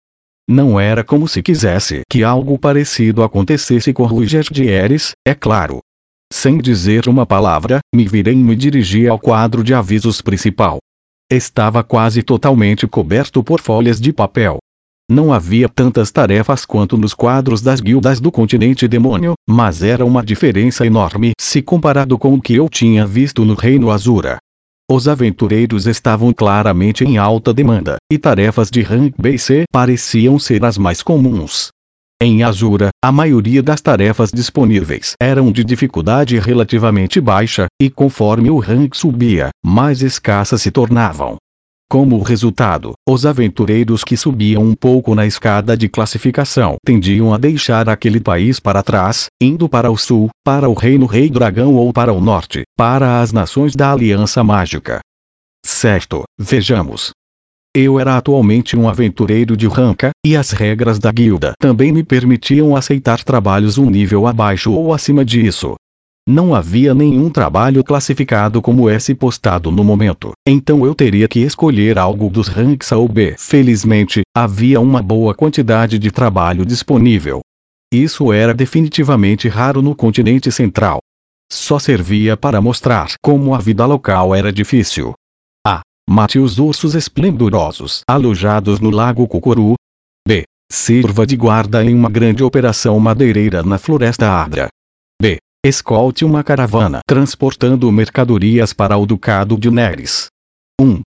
Não 0.47 0.79
era 0.79 1.03
como 1.03 1.27
se 1.27 1.43
quisesse 1.43 2.03
que 2.11 2.23
algo 2.23 2.59
parecido 2.59 3.23
acontecesse 3.23 3.95
com 3.95 4.05
Roger 4.05 4.45
Dieres, 4.53 5.13
é 5.27 5.35
claro. 5.35 5.79
Sem 6.31 6.59
dizer 6.59 7.09
uma 7.09 7.25
palavra, 7.25 7.79
me 7.95 8.07
virei 8.07 8.35
e 8.35 8.37
me 8.37 8.55
dirigi 8.55 9.09
ao 9.09 9.19
quadro 9.19 9.65
de 9.65 9.73
avisos 9.73 10.21
principal. 10.21 10.77
Estava 11.33 11.83
quase 11.83 12.23
totalmente 12.23 12.87
coberto 12.87 13.43
por 13.43 13.63
folhas 13.63 13.99
de 13.99 14.13
papel. 14.13 14.59
Não 15.09 15.33
havia 15.33 15.69
tantas 15.69 16.11
tarefas 16.11 16.65
quanto 16.65 16.97
nos 16.97 17.15
quadros 17.15 17.63
das 17.63 17.81
guildas 17.81 18.19
do 18.19 18.33
continente 18.33 18.89
demônio, 18.89 19.35
mas 19.49 19.81
era 19.81 20.05
uma 20.05 20.21
diferença 20.21 20.85
enorme 20.85 21.31
se 21.39 21.63
comparado 21.63 22.19
com 22.19 22.35
o 22.35 22.43
que 22.43 22.57
eu 22.57 22.69
tinha 22.69 23.07
visto 23.07 23.45
no 23.45 23.55
Reino 23.55 23.93
Azura. 23.93 24.39
Os 24.91 25.07
aventureiros 25.07 25.87
estavam 25.87 26.33
claramente 26.33 27.05
em 27.05 27.19
alta 27.19 27.55
demanda, 27.55 27.99
e 28.11 28.19
tarefas 28.19 28.69
de 28.69 28.83
rank 28.83 29.15
BC 29.17 29.65
pareciam 29.73 30.41
ser 30.41 30.65
as 30.65 30.77
mais 30.77 31.03
comuns. 31.03 31.69
Em 32.21 32.43
Azura, 32.43 32.89
a 33.05 33.13
maioria 33.13 33.63
das 33.63 33.81
tarefas 33.81 34.33
disponíveis 34.33 35.15
eram 35.21 35.53
de 35.53 35.63
dificuldade 35.63 36.37
relativamente 36.41 37.21
baixa, 37.21 37.67
e 37.81 37.89
conforme 37.89 38.51
o 38.51 38.59
rank 38.59 38.97
subia, 38.97 39.51
mais 39.65 40.03
escassas 40.03 40.63
se 40.63 40.73
tornavam. 40.73 41.37
Como 41.89 42.21
resultado, 42.21 42.95
os 43.09 43.25
aventureiros 43.25 44.03
que 44.03 44.17
subiam 44.17 44.61
um 44.61 44.75
pouco 44.75 45.15
na 45.15 45.25
escada 45.25 45.77
de 45.77 45.89
classificação 45.89 46.77
tendiam 46.85 47.33
a 47.33 47.39
deixar 47.39 47.89
aquele 47.89 48.19
país 48.19 48.59
para 48.59 48.83
trás, 48.83 49.27
indo 49.41 49.69
para 49.69 49.89
o 49.89 49.97
sul, 49.97 50.29
para 50.45 50.69
o 50.69 50.75
Reino 50.75 51.07
Rei 51.07 51.31
Dragão 51.31 51.75
ou 51.75 51.93
para 51.93 52.13
o 52.13 52.21
norte, 52.21 52.65
para 52.77 53.21
as 53.21 53.33
nações 53.33 53.77
da 53.77 53.93
Aliança 53.93 54.43
Mágica. 54.43 54.99
Certo, 55.65 56.25
vejamos. 56.37 57.13
Eu 57.73 58.01
era 58.01 58.17
atualmente 58.17 58.77
um 58.77 58.89
aventureiro 58.89 59.57
de 59.57 59.69
ranca, 59.69 60.11
e 60.27 60.37
as 60.37 60.51
regras 60.51 60.99
da 60.99 61.13
guilda 61.13 61.53
também 61.57 61.93
me 61.93 62.03
permitiam 62.03 62.75
aceitar 62.75 63.23
trabalhos 63.23 63.79
um 63.79 63.89
nível 63.89 64.27
abaixo 64.27 64.73
ou 64.73 64.93
acima 64.93 65.25
disso. 65.25 65.77
Não 66.29 66.55
havia 66.55 66.93
nenhum 66.95 67.31
trabalho 67.31 67.85
classificado 67.85 68.61
como 68.61 68.91
S 68.91 69.15
postado 69.15 69.71
no 69.71 69.85
momento, 69.85 70.33
então 70.47 70.85
eu 70.85 70.95
teria 70.95 71.29
que 71.29 71.41
escolher 71.41 71.99
algo 71.99 72.29
dos 72.29 72.49
ranks 72.49 72.91
A 72.93 72.97
ou 72.97 73.09
B. 73.09 73.37
Felizmente, 73.39 74.23
havia 74.37 74.81
uma 74.81 75.01
boa 75.01 75.35
quantidade 75.35 75.99
de 75.99 76.11
trabalho 76.11 76.67
disponível. 76.67 77.41
Isso 77.93 78.33
era 78.33 78.53
definitivamente 78.53 79.49
raro 79.49 79.81
no 79.81 79.95
continente 79.95 80.51
central. 80.51 80.99
Só 81.53 81.79
servia 81.79 82.37
para 82.37 82.61
mostrar 82.61 83.13
como 83.23 83.55
a 83.55 83.59
vida 83.59 83.87
local 83.87 84.35
era 84.35 84.53
difícil, 84.53 85.15
Mate 86.09 86.39
os 86.39 86.61
ursos 86.61 86.95
esplendorosos 86.95 88.03
alojados 88.09 88.79
no 88.79 88.91
Lago 88.91 89.27
Cucuru. 89.27 89.75
B. 90.27 90.45
Sirva 90.71 91.27
de 91.27 91.37
guarda 91.37 91.85
em 91.85 91.93
uma 91.93 92.09
grande 92.09 92.45
operação 92.45 92.99
madeireira 93.01 93.65
na 93.65 93.77
Floresta 93.77 94.31
Adra. 94.31 94.69
Escolte 95.69 96.25
uma 96.25 96.45
caravana 96.45 97.01
transportando 97.05 97.91
mercadorias 97.91 98.73
para 98.73 98.97
o 98.97 99.05
Ducado 99.05 99.59
de 99.59 99.69
Neres. 99.69 100.29
1. 100.81 101.01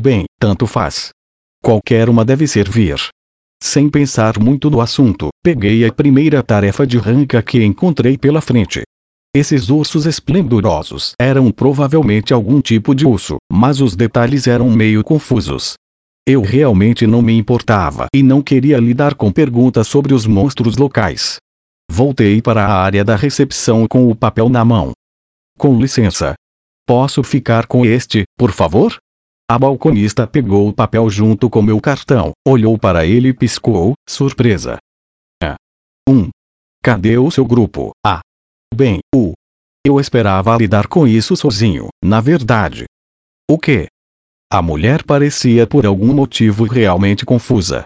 Bem, 0.00 0.24
tanto 0.36 0.66
faz. 0.66 1.10
Qualquer 1.62 2.08
uma 2.08 2.24
deve 2.24 2.48
servir. 2.48 2.96
Sem 3.62 3.88
pensar 3.88 4.36
muito 4.36 4.68
no 4.68 4.80
assunto, 4.80 5.28
peguei 5.44 5.86
a 5.86 5.92
primeira 5.92 6.42
tarefa 6.42 6.84
de 6.84 6.98
ranca 6.98 7.40
que 7.40 7.62
encontrei 7.62 8.18
pela 8.18 8.40
frente. 8.40 8.82
Esses 9.32 9.70
ursos 9.70 10.06
esplendorosos 10.06 11.12
eram 11.16 11.52
provavelmente 11.52 12.34
algum 12.34 12.60
tipo 12.60 12.96
de 12.96 13.06
urso, 13.06 13.36
mas 13.48 13.80
os 13.80 13.94
detalhes 13.94 14.48
eram 14.48 14.68
meio 14.68 15.04
confusos. 15.04 15.74
Eu 16.26 16.42
realmente 16.42 17.06
não 17.06 17.22
me 17.22 17.38
importava 17.38 18.08
e 18.12 18.24
não 18.24 18.42
queria 18.42 18.78
lidar 18.78 19.14
com 19.14 19.30
perguntas 19.30 19.86
sobre 19.86 20.12
os 20.12 20.26
monstros 20.26 20.76
locais. 20.76 21.36
Voltei 21.92 22.40
para 22.40 22.64
a 22.64 22.72
área 22.72 23.04
da 23.04 23.16
recepção 23.16 23.84
com 23.88 24.08
o 24.08 24.14
papel 24.14 24.48
na 24.48 24.64
mão. 24.64 24.92
Com 25.58 25.76
licença. 25.76 26.34
Posso 26.86 27.22
ficar 27.24 27.66
com 27.66 27.84
este, 27.84 28.22
por 28.38 28.52
favor? 28.52 28.96
A 29.50 29.58
balconista 29.58 30.24
pegou 30.24 30.68
o 30.68 30.72
papel 30.72 31.10
junto 31.10 31.50
com 31.50 31.60
meu 31.60 31.80
cartão, 31.80 32.30
olhou 32.46 32.78
para 32.78 33.04
ele 33.04 33.30
e 33.30 33.34
piscou, 33.34 33.94
surpresa. 34.08 34.78
1. 36.08 36.12
Um. 36.12 36.30
Cadê 36.82 37.18
o 37.18 37.30
seu 37.30 37.44
grupo? 37.44 37.90
Ah, 38.06 38.20
Bem, 38.72 39.00
o. 39.12 39.32
Eu 39.84 39.98
esperava 39.98 40.56
lidar 40.56 40.86
com 40.86 41.08
isso 41.08 41.36
sozinho, 41.36 41.88
na 42.02 42.20
verdade. 42.20 42.84
O 43.50 43.58
que? 43.58 43.88
A 44.48 44.62
mulher 44.62 45.02
parecia 45.02 45.66
por 45.66 45.84
algum 45.84 46.14
motivo 46.14 46.64
realmente 46.64 47.26
confusa. 47.26 47.82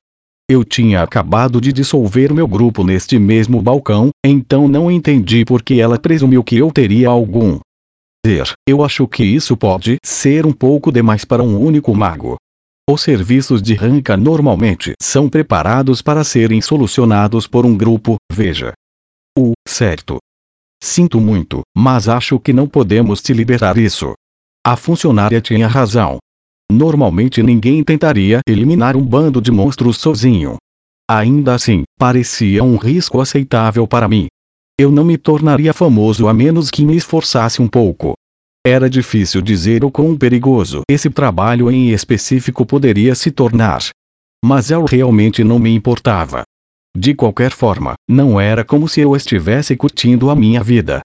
Eu 0.51 0.63
tinha 0.63 1.03
acabado 1.03 1.61
de 1.61 1.73
dissolver 1.73 2.33
meu 2.33 2.47
grupo 2.47 2.85
neste 2.85 3.19
mesmo 3.19 3.63
balcão, 3.63 4.11
então 4.25 4.69
não 4.69 4.91
entendi 4.91 5.45
por 5.45 5.63
que 5.63 5.81
ela 5.81 5.99
presumiu 5.99 6.45
que 6.45 6.57
eu 6.57 6.71
teria 6.71 7.09
algum. 7.09 7.59
Eu 8.69 8.85
acho 8.85 9.07
que 9.09 9.25
isso 9.25 9.57
pode 9.57 9.97
ser 10.05 10.45
um 10.45 10.53
pouco 10.53 10.93
demais 10.93 11.25
para 11.25 11.43
um 11.43 11.59
único 11.59 11.95
mago. 11.95 12.37
Os 12.89 13.01
serviços 13.03 13.63
de 13.63 13.75
ranca 13.75 14.17
normalmente 14.17 14.93
são 15.01 15.29
preparados 15.29 16.03
para 16.03 16.23
serem 16.23 16.61
solucionados 16.61 17.47
por 17.47 17.65
um 17.65 17.77
grupo, 17.77 18.17
veja. 18.31 18.73
O 19.39 19.53
certo 19.67 20.19
Sinto 20.83 21.19
muito, 21.19 21.63
mas 21.75 22.11
acho 22.11 22.39
que 22.39 22.53
não 22.53 22.69
podemos 22.69 23.23
te 23.23 23.33
liberar 23.33 23.79
isso. 23.79 24.13
A 24.67 24.77
funcionária 24.77 25.41
tinha 25.41 25.67
razão. 25.67 26.19
Normalmente 26.71 27.43
ninguém 27.43 27.83
tentaria 27.85 28.41
eliminar 28.49 28.97
um 28.97 29.05
bando 29.05 29.41
de 29.41 29.51
monstros 29.51 29.99
sozinho. 29.99 30.57
Ainda 31.09 31.55
assim, 31.55 31.83
parecia 31.99 32.65
um 32.65 32.77
risco 32.77 33.21
aceitável 33.21 33.87
para 33.87 34.09
mim. 34.09 34.27
Eu 34.79 34.91
não 34.91 35.05
me 35.05 35.17
tornaria 35.17 35.73
famoso 35.73 36.27
a 36.27 36.35
menos 36.35 36.71
que 36.71 36.85
me 36.85 36.97
esforçasse 36.97 37.61
um 37.61 37.69
pouco. 37.69 38.15
Era 38.67 38.89
difícil 38.89 39.43
dizer 39.43 39.85
o 39.85 39.91
quão 39.91 40.17
perigoso 40.17 40.81
esse 40.89 41.11
trabalho 41.11 41.71
em 41.71 41.91
específico 41.91 42.65
poderia 42.65 43.15
se 43.15 43.31
tornar. 43.31 43.83
Mas 44.45 44.71
eu 44.71 44.85
realmente 44.85 45.45
não 45.45 45.59
me 45.59 45.75
importava. 45.75 46.43
De 46.97 47.15
qualquer 47.15 47.51
forma, 47.51 47.95
não 48.09 48.41
era 48.41 48.65
como 48.65 48.89
se 48.89 49.01
eu 49.01 49.15
estivesse 49.15 49.77
curtindo 49.77 50.31
a 50.31 50.35
minha 50.35 50.63
vida. 50.63 51.03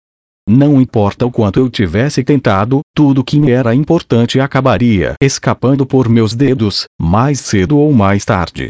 Não 0.51 0.81
importa 0.81 1.27
o 1.27 1.31
quanto 1.31 1.59
eu 1.59 1.69
tivesse 1.69 2.23
tentado, 2.23 2.79
tudo 2.95 3.23
que 3.23 3.39
me 3.39 3.51
era 3.51 3.75
importante 3.75 4.39
acabaria 4.39 5.13
escapando 5.21 5.85
por 5.85 6.09
meus 6.09 6.33
dedos, 6.33 6.85
mais 6.99 7.39
cedo 7.39 7.77
ou 7.77 7.93
mais 7.93 8.25
tarde. 8.25 8.69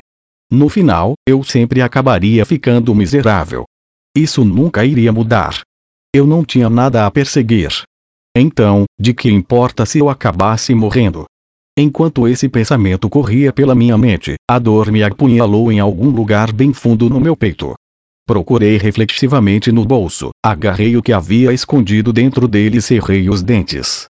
No 0.51 0.67
final, 0.67 1.13
eu 1.25 1.41
sempre 1.41 1.81
acabaria 1.81 2.45
ficando 2.45 2.93
miserável. 2.93 3.63
Isso 4.13 4.43
nunca 4.43 4.83
iria 4.83 5.13
mudar. 5.13 5.61
Eu 6.13 6.27
não 6.27 6.43
tinha 6.43 6.69
nada 6.69 7.05
a 7.05 7.11
perseguir. 7.11 7.71
Então, 8.35 8.83
de 8.99 9.13
que 9.13 9.31
importa 9.31 9.85
se 9.85 9.99
eu 9.99 10.09
acabasse 10.09 10.75
morrendo? 10.75 11.23
Enquanto 11.77 12.27
esse 12.27 12.49
pensamento 12.49 13.09
corria 13.09 13.53
pela 13.53 13.73
minha 13.73 13.97
mente, 13.97 14.35
a 14.51 14.59
dor 14.59 14.91
me 14.91 15.01
apunhalou 15.01 15.71
em 15.71 15.79
algum 15.79 16.09
lugar 16.09 16.51
bem 16.51 16.73
fundo 16.73 17.09
no 17.09 17.21
meu 17.21 17.37
peito. 17.37 17.73
Procurei 18.29 18.77
reflexivamente 18.77 19.71
no 19.71 19.83
bolso, 19.83 20.29
agarrei 20.45 20.95
o 20.95 21.01
que 21.01 21.11
havia 21.11 21.51
escondido 21.51 22.13
dentro 22.13 22.47
dele 22.47 22.77
e 22.77 22.81
cerrei 22.81 23.27
os 23.27 23.41
dentes. 23.41 24.05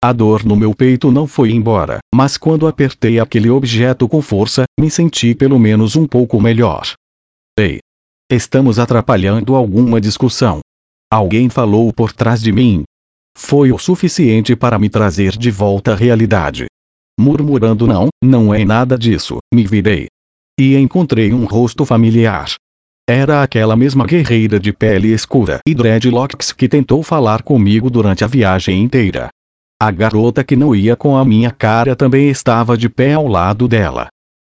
A 0.00 0.12
dor 0.12 0.44
no 0.44 0.54
meu 0.54 0.72
peito 0.72 1.10
não 1.10 1.26
foi 1.26 1.50
embora, 1.50 1.98
mas 2.14 2.36
quando 2.36 2.68
apertei 2.68 3.18
aquele 3.18 3.50
objeto 3.50 4.08
com 4.08 4.22
força, 4.22 4.62
me 4.78 4.88
senti 4.88 5.34
pelo 5.34 5.58
menos 5.58 5.96
um 5.96 6.06
pouco 6.06 6.40
melhor. 6.40 6.92
Ei! 7.58 7.80
Estamos 8.30 8.78
atrapalhando 8.78 9.56
alguma 9.56 10.00
discussão. 10.00 10.60
Alguém 11.12 11.48
falou 11.48 11.92
por 11.92 12.12
trás 12.12 12.40
de 12.40 12.52
mim. 12.52 12.84
Foi 13.36 13.72
o 13.72 13.78
suficiente 13.78 14.54
para 14.54 14.78
me 14.78 14.88
trazer 14.88 15.32
de 15.32 15.50
volta 15.50 15.94
à 15.94 15.96
realidade. 15.96 16.66
Murmurando 17.18 17.88
não, 17.88 18.06
não 18.22 18.54
é 18.54 18.64
nada 18.64 18.96
disso, 18.96 19.38
me 19.52 19.66
virei. 19.66 20.06
E 20.56 20.76
encontrei 20.76 21.32
um 21.34 21.44
rosto 21.44 21.84
familiar. 21.84 22.54
Era 23.08 23.42
aquela 23.42 23.76
mesma 23.76 24.06
guerreira 24.06 24.58
de 24.58 24.72
pele 24.72 25.12
escura 25.12 25.58
e 25.68 25.74
dreadlocks 25.74 26.52
que 26.52 26.66
tentou 26.66 27.02
falar 27.02 27.42
comigo 27.42 27.90
durante 27.90 28.24
a 28.24 28.26
viagem 28.26 28.82
inteira. 28.82 29.28
A 29.78 29.90
garota 29.90 30.42
que 30.42 30.56
não 30.56 30.74
ia 30.74 30.96
com 30.96 31.14
a 31.14 31.22
minha 31.22 31.50
cara 31.50 31.94
também 31.94 32.30
estava 32.30 32.78
de 32.78 32.88
pé 32.88 33.12
ao 33.12 33.28
lado 33.28 33.68
dela. 33.68 34.08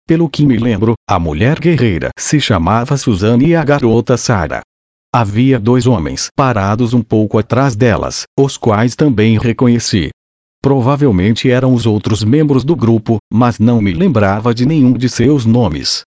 Pelo 0.05 0.27
que 0.27 0.45
me 0.45 0.57
lembro, 0.57 0.95
a 1.09 1.17
mulher 1.17 1.61
guerreira 1.61 2.09
se 2.19 2.41
chamava 2.41 2.97
Suzane 2.97 3.47
e 3.47 3.55
a 3.55 3.63
garota 3.63 4.17
Sara. 4.17 4.59
Havia 5.15 5.57
dois 5.57 5.87
homens 5.87 6.27
parados 6.35 6.93
um 6.93 7.01
pouco 7.01 7.37
atrás 7.37 7.73
delas, 7.73 8.23
os 8.37 8.57
quais 8.57 8.97
também 8.97 9.37
reconheci. 9.37 10.09
Provavelmente 10.61 11.49
eram 11.49 11.73
os 11.73 11.85
outros 11.85 12.21
membros 12.21 12.65
do 12.65 12.75
grupo, 12.75 13.17
mas 13.31 13.59
não 13.59 13.81
me 13.81 13.93
lembrava 13.93 14.53
de 14.53 14.65
nenhum 14.65 14.91
de 14.91 15.07
seus 15.07 15.45
nomes. 15.45 16.01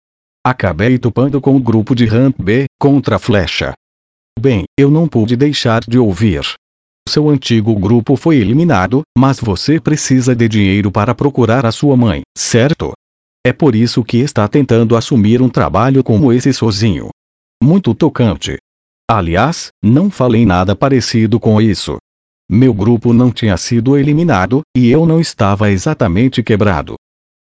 Acabei 0.44 0.98
topando 0.98 1.40
com 1.40 1.54
o 1.54 1.60
grupo 1.60 1.94
de 1.94 2.04
Ramp 2.04 2.34
B, 2.42 2.64
contra 2.76 3.16
flecha. 3.16 3.74
Bem, 4.38 4.64
eu 4.76 4.90
não 4.90 5.06
pude 5.06 5.36
deixar 5.36 5.82
de 5.82 5.98
ouvir. 5.98 6.42
Seu 7.08 7.28
antigo 7.28 7.76
grupo 7.76 8.16
foi 8.16 8.38
eliminado, 8.38 9.02
mas 9.16 9.38
você 9.38 9.80
precisa 9.80 10.34
de 10.34 10.48
dinheiro 10.48 10.90
para 10.90 11.14
procurar 11.14 11.64
a 11.64 11.70
sua 11.70 11.96
mãe, 11.96 12.22
certo? 12.36 12.92
É 13.46 13.52
por 13.52 13.76
isso 13.76 14.02
que 14.02 14.16
está 14.18 14.48
tentando 14.48 14.96
assumir 14.96 15.40
um 15.40 15.48
trabalho 15.48 16.02
como 16.02 16.32
esse 16.32 16.52
sozinho. 16.52 17.08
Muito 17.62 17.94
tocante. 17.94 18.56
Aliás, 19.08 19.68
não 19.80 20.10
falei 20.10 20.44
nada 20.44 20.74
parecido 20.74 21.38
com 21.38 21.60
isso. 21.60 21.98
Meu 22.50 22.74
grupo 22.74 23.12
não 23.12 23.30
tinha 23.30 23.56
sido 23.56 23.96
eliminado, 23.96 24.62
e 24.76 24.90
eu 24.90 25.06
não 25.06 25.20
estava 25.20 25.70
exatamente 25.70 26.42
quebrado. 26.42 26.96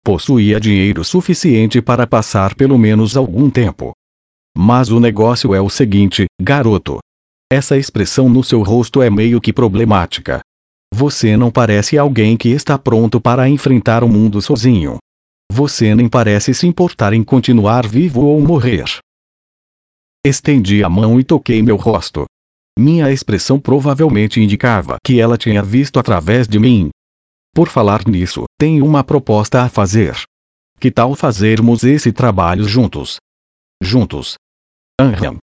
Possuía 0.03 0.59
dinheiro 0.59 1.03
suficiente 1.03 1.81
para 1.81 2.07
passar 2.07 2.55
pelo 2.55 2.77
menos 2.77 3.17
algum 3.17 3.49
tempo. 3.49 3.91
Mas 4.57 4.89
o 4.89 4.99
negócio 4.99 5.53
é 5.53 5.61
o 5.61 5.69
seguinte, 5.69 6.25
garoto. 6.41 6.99
Essa 7.51 7.77
expressão 7.77 8.29
no 8.29 8.43
seu 8.43 8.61
rosto 8.61 9.01
é 9.01 9.09
meio 9.09 9.41
que 9.41 9.51
problemática. 9.51 10.41
Você 10.93 11.37
não 11.37 11.51
parece 11.51 11.97
alguém 11.97 12.35
que 12.35 12.49
está 12.49 12.77
pronto 12.77 13.21
para 13.21 13.47
enfrentar 13.47 14.03
o 14.03 14.09
mundo 14.09 14.41
sozinho. 14.41 14.97
Você 15.51 15.95
nem 15.95 16.07
parece 16.07 16.53
se 16.53 16.67
importar 16.67 17.13
em 17.13 17.23
continuar 17.23 17.87
vivo 17.87 18.21
ou 18.21 18.39
morrer. 18.41 18.85
Estendi 20.25 20.83
a 20.83 20.89
mão 20.89 21.19
e 21.19 21.23
toquei 21.23 21.61
meu 21.61 21.75
rosto. 21.75 22.25
Minha 22.77 23.11
expressão 23.11 23.59
provavelmente 23.59 24.39
indicava 24.39 24.97
que 25.03 25.19
ela 25.19 25.37
tinha 25.37 25.63
visto 25.63 25.99
através 25.99 26.47
de 26.47 26.59
mim. 26.59 26.89
Por 27.53 27.67
falar 27.67 28.07
nisso, 28.07 28.43
tenho 28.57 28.85
uma 28.85 29.03
proposta 29.03 29.63
a 29.63 29.69
fazer. 29.69 30.15
Que 30.79 30.89
tal 30.89 31.15
fazermos 31.15 31.83
esse 31.83 32.11
trabalho 32.11 32.63
juntos? 32.63 33.17
Juntos. 33.81 34.35
Aham. 34.99 35.37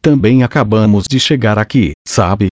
Também 0.00 0.42
acabamos 0.42 1.04
de 1.10 1.18
chegar 1.18 1.58
aqui, 1.58 1.92
sabe? 2.06 2.48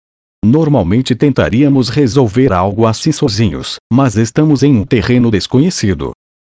Normalmente 0.44 1.14
tentaríamos 1.14 1.88
resolver 1.88 2.52
algo 2.52 2.86
assim 2.86 3.12
sozinhos, 3.12 3.76
mas 3.92 4.16
estamos 4.16 4.62
em 4.62 4.74
um 4.76 4.84
terreno 4.86 5.30
desconhecido. 5.30 6.12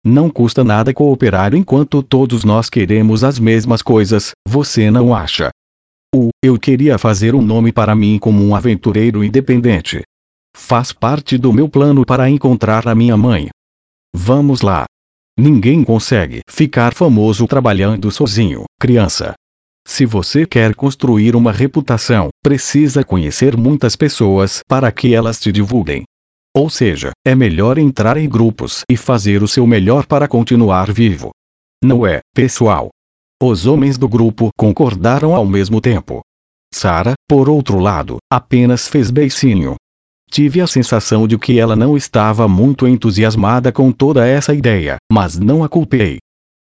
Não 0.05 0.29
custa 0.29 0.63
nada 0.63 0.93
cooperar 0.93 1.53
enquanto 1.53 2.03
todos 2.03 2.43
nós 2.43 2.69
queremos 2.69 3.23
as 3.23 3.39
mesmas 3.39 3.81
coisas, 3.81 4.31
você 4.47 4.91
não 4.91 5.15
acha? 5.15 5.49
O 6.13 6.29
eu 6.43 6.59
queria 6.59 6.97
fazer 6.97 7.33
um 7.33 7.41
nome 7.41 7.71
para 7.71 7.95
mim 7.95 8.19
como 8.19 8.43
um 8.43 8.55
aventureiro 8.55 9.23
independente. 9.23 10.01
Faz 10.55 10.91
parte 10.91 11.37
do 11.37 11.51
meu 11.51 11.67
plano 11.67 12.05
para 12.05 12.29
encontrar 12.29 12.87
a 12.87 12.95
minha 12.95 13.15
mãe. 13.15 13.49
Vamos 14.13 14.61
lá. 14.61 14.85
Ninguém 15.39 15.83
consegue 15.83 16.41
ficar 16.49 16.93
famoso 16.93 17.47
trabalhando 17.47 18.11
sozinho, 18.11 18.65
criança. 18.79 19.33
Se 19.87 20.05
você 20.05 20.45
quer 20.45 20.75
construir 20.75 21.35
uma 21.35 21.51
reputação, 21.51 22.29
precisa 22.43 23.03
conhecer 23.03 23.57
muitas 23.57 23.95
pessoas 23.95 24.61
para 24.67 24.91
que 24.91 25.13
elas 25.13 25.39
te 25.39 25.51
divulguem. 25.51 26.03
Ou 26.55 26.69
seja, 26.69 27.11
é 27.25 27.33
melhor 27.33 27.77
entrar 27.77 28.17
em 28.17 28.27
grupos 28.27 28.83
e 28.89 28.97
fazer 28.97 29.41
o 29.41 29.47
seu 29.47 29.65
melhor 29.65 30.05
para 30.05 30.27
continuar 30.27 30.91
vivo. 30.91 31.31
Não 31.83 32.05
é, 32.05 32.19
pessoal? 32.35 32.89
Os 33.41 33.65
homens 33.65 33.97
do 33.97 34.07
grupo 34.07 34.49
concordaram 34.57 35.33
ao 35.33 35.45
mesmo 35.45 35.81
tempo. 35.81 36.21
Sara, 36.73 37.13
por 37.27 37.49
outro 37.49 37.79
lado, 37.79 38.17
apenas 38.31 38.87
fez 38.87 39.09
beicinho. 39.09 39.75
Tive 40.31 40.61
a 40.61 40.67
sensação 40.67 41.27
de 41.27 41.37
que 41.37 41.59
ela 41.59 41.75
não 41.75 41.97
estava 41.97 42.47
muito 42.47 42.87
entusiasmada 42.87 43.69
com 43.69 43.91
toda 43.91 44.25
essa 44.25 44.53
ideia, 44.53 44.95
mas 45.11 45.37
não 45.37 45.61
a 45.61 45.67
culpei. 45.67 46.19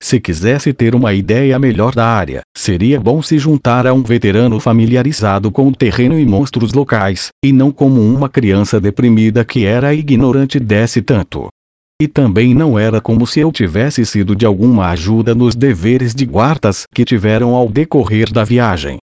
Se 0.02 0.18
quisesse 0.18 0.72
ter 0.72 0.96
uma 0.96 1.14
ideia 1.14 1.56
melhor 1.60 1.94
da 1.94 2.04
área, 2.04 2.40
seria 2.56 2.98
bom 2.98 3.22
se 3.22 3.38
juntar 3.38 3.86
a 3.86 3.92
um 3.92 4.02
veterano 4.02 4.58
familiarizado 4.58 5.52
com 5.52 5.68
o 5.68 5.76
terreno 5.76 6.18
e 6.18 6.26
monstros 6.26 6.72
locais, 6.72 7.28
e 7.40 7.52
não 7.52 7.70
como 7.70 8.00
uma 8.00 8.28
criança 8.28 8.80
deprimida 8.80 9.44
que 9.44 9.64
era 9.64 9.94
ignorante 9.94 10.58
desse 10.58 11.00
tanto. 11.00 11.46
E 12.02 12.08
também 12.08 12.52
não 12.52 12.76
era 12.76 13.00
como 13.00 13.28
se 13.28 13.38
eu 13.38 13.52
tivesse 13.52 14.04
sido 14.04 14.34
de 14.34 14.44
alguma 14.44 14.88
ajuda 14.88 15.36
nos 15.36 15.54
deveres 15.54 16.16
de 16.16 16.26
guardas 16.26 16.82
que 16.92 17.04
tiveram 17.04 17.54
ao 17.54 17.68
decorrer 17.68 18.32
da 18.32 18.42
viagem. 18.42 18.98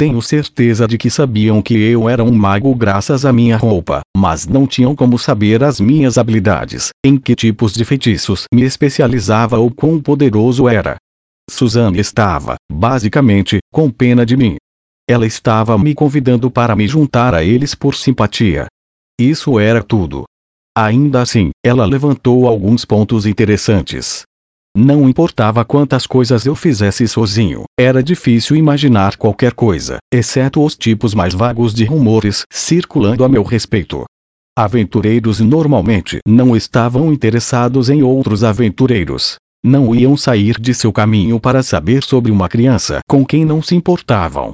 Tenho 0.00 0.22
certeza 0.22 0.88
de 0.88 0.96
que 0.96 1.10
sabiam 1.10 1.60
que 1.60 1.74
eu 1.74 2.08
era 2.08 2.24
um 2.24 2.32
mago 2.32 2.74
graças 2.74 3.26
à 3.26 3.34
minha 3.34 3.58
roupa, 3.58 4.00
mas 4.16 4.46
não 4.46 4.66
tinham 4.66 4.96
como 4.96 5.18
saber 5.18 5.62
as 5.62 5.78
minhas 5.78 6.16
habilidades, 6.16 6.88
em 7.04 7.18
que 7.18 7.36
tipos 7.36 7.74
de 7.74 7.84
feitiços 7.84 8.44
me 8.50 8.62
especializava 8.62 9.58
ou 9.58 9.70
quão 9.70 10.00
poderoso 10.00 10.66
era. 10.66 10.96
Suzanne 11.50 11.98
estava, 11.98 12.54
basicamente, 12.72 13.58
com 13.70 13.90
pena 13.90 14.24
de 14.24 14.38
mim. 14.38 14.56
Ela 15.06 15.26
estava 15.26 15.76
me 15.76 15.94
convidando 15.94 16.50
para 16.50 16.74
me 16.74 16.88
juntar 16.88 17.34
a 17.34 17.44
eles 17.44 17.74
por 17.74 17.94
simpatia. 17.94 18.68
Isso 19.20 19.60
era 19.60 19.82
tudo. 19.82 20.24
Ainda 20.74 21.20
assim, 21.20 21.50
ela 21.62 21.84
levantou 21.84 22.48
alguns 22.48 22.86
pontos 22.86 23.26
interessantes. 23.26 24.22
Não 24.76 25.08
importava 25.08 25.64
quantas 25.64 26.06
coisas 26.06 26.46
eu 26.46 26.54
fizesse 26.54 27.08
sozinho, 27.08 27.64
era 27.78 28.02
difícil 28.02 28.54
imaginar 28.54 29.16
qualquer 29.16 29.52
coisa, 29.52 29.98
exceto 30.12 30.64
os 30.64 30.76
tipos 30.76 31.12
mais 31.12 31.34
vagos 31.34 31.74
de 31.74 31.84
rumores 31.84 32.44
circulando 32.52 33.24
a 33.24 33.28
meu 33.28 33.42
respeito. 33.42 34.04
Aventureiros 34.56 35.40
normalmente 35.40 36.20
não 36.26 36.54
estavam 36.54 37.12
interessados 37.12 37.90
em 37.90 38.02
outros 38.02 38.44
aventureiros. 38.44 39.36
Não 39.64 39.94
iam 39.94 40.16
sair 40.16 40.58
de 40.58 40.72
seu 40.72 40.92
caminho 40.92 41.40
para 41.40 41.62
saber 41.62 42.02
sobre 42.02 42.30
uma 42.30 42.48
criança 42.48 43.00
com 43.08 43.26
quem 43.26 43.44
não 43.44 43.60
se 43.60 43.74
importavam. 43.74 44.52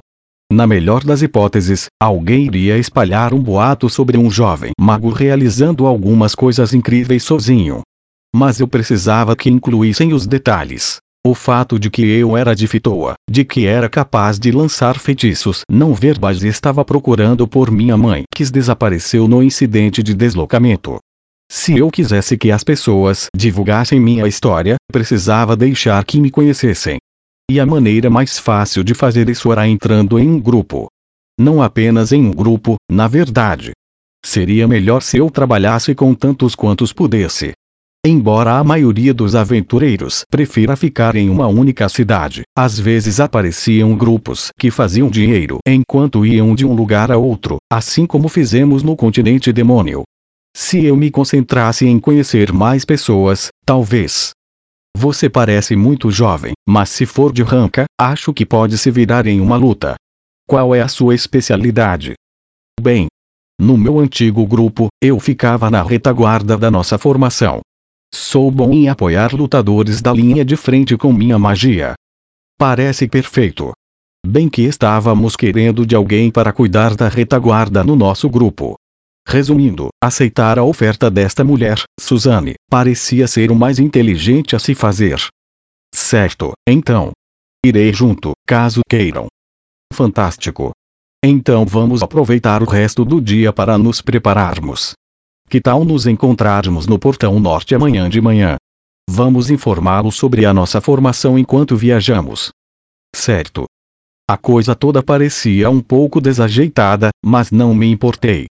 Na 0.50 0.66
melhor 0.66 1.04
das 1.04 1.22
hipóteses, 1.22 1.86
alguém 2.00 2.46
iria 2.46 2.78
espalhar 2.78 3.34
um 3.34 3.40
boato 3.40 3.88
sobre 3.90 4.16
um 4.16 4.30
jovem 4.30 4.70
mago 4.80 5.10
realizando 5.10 5.86
algumas 5.86 6.34
coisas 6.34 6.72
incríveis 6.72 7.22
sozinho. 7.22 7.82
Mas 8.36 8.60
eu 8.60 8.68
precisava 8.68 9.34
que 9.34 9.48
incluíssem 9.48 10.12
os 10.12 10.26
detalhes. 10.26 10.98
O 11.26 11.34
fato 11.34 11.78
de 11.78 11.88
que 11.88 12.02
eu 12.02 12.36
era 12.36 12.54
de 12.54 12.66
Fitoa, 12.66 13.14
de 13.30 13.46
que 13.46 13.64
era 13.64 13.88
capaz 13.88 14.38
de 14.38 14.52
lançar 14.52 14.98
feitiços 14.98 15.62
não 15.70 15.94
verbais 15.94 16.44
e 16.44 16.48
estava 16.48 16.84
procurando 16.84 17.48
por 17.48 17.70
minha 17.70 17.96
mãe, 17.96 18.24
que 18.30 18.44
desapareceu 18.44 19.26
no 19.26 19.42
incidente 19.42 20.02
de 20.02 20.12
deslocamento. 20.12 20.98
Se 21.50 21.78
eu 21.78 21.90
quisesse 21.90 22.36
que 22.36 22.52
as 22.52 22.62
pessoas 22.62 23.28
divulgassem 23.34 23.98
minha 23.98 24.28
história, 24.28 24.76
precisava 24.92 25.56
deixar 25.56 26.04
que 26.04 26.20
me 26.20 26.30
conhecessem. 26.30 26.98
E 27.50 27.58
a 27.58 27.64
maneira 27.64 28.10
mais 28.10 28.38
fácil 28.38 28.84
de 28.84 28.92
fazer 28.92 29.30
isso 29.30 29.50
era 29.50 29.66
entrando 29.66 30.18
em 30.18 30.28
um 30.28 30.38
grupo. 30.38 30.88
Não 31.40 31.62
apenas 31.62 32.12
em 32.12 32.22
um 32.22 32.32
grupo, 32.32 32.76
na 32.92 33.08
verdade. 33.08 33.72
Seria 34.22 34.68
melhor 34.68 35.00
se 35.00 35.16
eu 35.16 35.30
trabalhasse 35.30 35.94
com 35.94 36.14
tantos 36.14 36.54
quantos 36.54 36.92
pudesse. 36.92 37.54
Embora 38.08 38.52
a 38.52 38.62
maioria 38.62 39.12
dos 39.12 39.34
aventureiros 39.34 40.22
prefira 40.30 40.76
ficar 40.76 41.16
em 41.16 41.28
uma 41.28 41.48
única 41.48 41.88
cidade, 41.88 42.42
às 42.56 42.78
vezes 42.78 43.18
apareciam 43.18 43.96
grupos 43.96 44.50
que 44.56 44.70
faziam 44.70 45.10
dinheiro 45.10 45.58
enquanto 45.66 46.24
iam 46.24 46.54
de 46.54 46.64
um 46.64 46.72
lugar 46.72 47.10
a 47.10 47.16
outro, 47.16 47.56
assim 47.68 48.06
como 48.06 48.28
fizemos 48.28 48.84
no 48.84 48.94
continente 48.94 49.52
demônio. 49.52 50.04
Se 50.56 50.84
eu 50.84 50.96
me 50.96 51.10
concentrasse 51.10 51.84
em 51.84 51.98
conhecer 51.98 52.52
mais 52.52 52.84
pessoas, 52.84 53.48
talvez. 53.64 54.30
Você 54.96 55.28
parece 55.28 55.74
muito 55.74 56.08
jovem, 56.08 56.52
mas 56.64 56.90
se 56.90 57.06
for 57.06 57.32
de 57.32 57.42
ranca, 57.42 57.86
acho 58.00 58.32
que 58.32 58.46
pode 58.46 58.78
se 58.78 58.88
virar 58.88 59.26
em 59.26 59.40
uma 59.40 59.56
luta. 59.56 59.96
Qual 60.48 60.72
é 60.72 60.80
a 60.80 60.86
sua 60.86 61.12
especialidade? 61.12 62.14
Bem, 62.80 63.08
no 63.60 63.76
meu 63.76 63.98
antigo 63.98 64.46
grupo, 64.46 64.86
eu 65.02 65.18
ficava 65.18 65.68
na 65.68 65.82
retaguarda 65.82 66.56
da 66.56 66.70
nossa 66.70 66.96
formação. 66.96 67.62
Sou 68.18 68.50
bom 68.50 68.72
em 68.72 68.88
apoiar 68.88 69.34
lutadores 69.34 70.00
da 70.00 70.10
linha 70.10 70.42
de 70.42 70.56
frente 70.56 70.96
com 70.96 71.12
minha 71.12 71.38
magia. 71.38 71.92
Parece 72.58 73.06
perfeito. 73.06 73.72
Bem 74.26 74.48
que 74.48 74.62
estávamos 74.62 75.36
querendo 75.36 75.84
de 75.84 75.94
alguém 75.94 76.30
para 76.30 76.50
cuidar 76.50 76.96
da 76.96 77.08
retaguarda 77.08 77.84
no 77.84 77.94
nosso 77.94 78.28
grupo. 78.30 78.74
Resumindo, 79.28 79.88
aceitar 80.02 80.58
a 80.58 80.64
oferta 80.64 81.10
desta 81.10 81.44
mulher, 81.44 81.82
Suzanne, 82.00 82.54
parecia 82.70 83.28
ser 83.28 83.52
o 83.52 83.54
mais 83.54 83.78
inteligente 83.78 84.56
a 84.56 84.58
se 84.58 84.74
fazer. 84.74 85.20
Certo, 85.94 86.52
então. 86.66 87.12
Irei 87.64 87.92
junto, 87.92 88.32
caso 88.46 88.80
queiram. 88.88 89.26
Fantástico. 89.92 90.72
Então 91.22 91.66
vamos 91.66 92.02
aproveitar 92.02 92.62
o 92.62 92.66
resto 92.66 93.04
do 93.04 93.20
dia 93.20 93.52
para 93.52 93.76
nos 93.76 94.00
prepararmos. 94.00 94.94
Que 95.48 95.60
tal 95.60 95.84
nos 95.84 96.06
encontrarmos 96.06 96.88
no 96.88 96.98
portão 96.98 97.38
norte 97.38 97.72
amanhã 97.72 98.08
de 98.08 98.20
manhã? 98.20 98.56
Vamos 99.08 99.48
informá-lo 99.48 100.10
sobre 100.10 100.44
a 100.44 100.52
nossa 100.52 100.80
formação 100.80 101.38
enquanto 101.38 101.76
viajamos. 101.76 102.50
Certo. 103.14 103.64
A 104.28 104.36
coisa 104.36 104.74
toda 104.74 105.04
parecia 105.04 105.70
um 105.70 105.80
pouco 105.80 106.20
desajeitada, 106.20 107.10
mas 107.24 107.52
não 107.52 107.72
me 107.76 107.86
importei. 107.86 108.46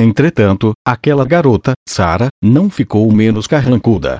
Entretanto, 0.00 0.72
aquela 0.86 1.26
garota, 1.26 1.74
Sara, 1.86 2.28
não 2.42 2.70
ficou 2.70 3.12
menos 3.12 3.46
carrancuda. 3.46 4.16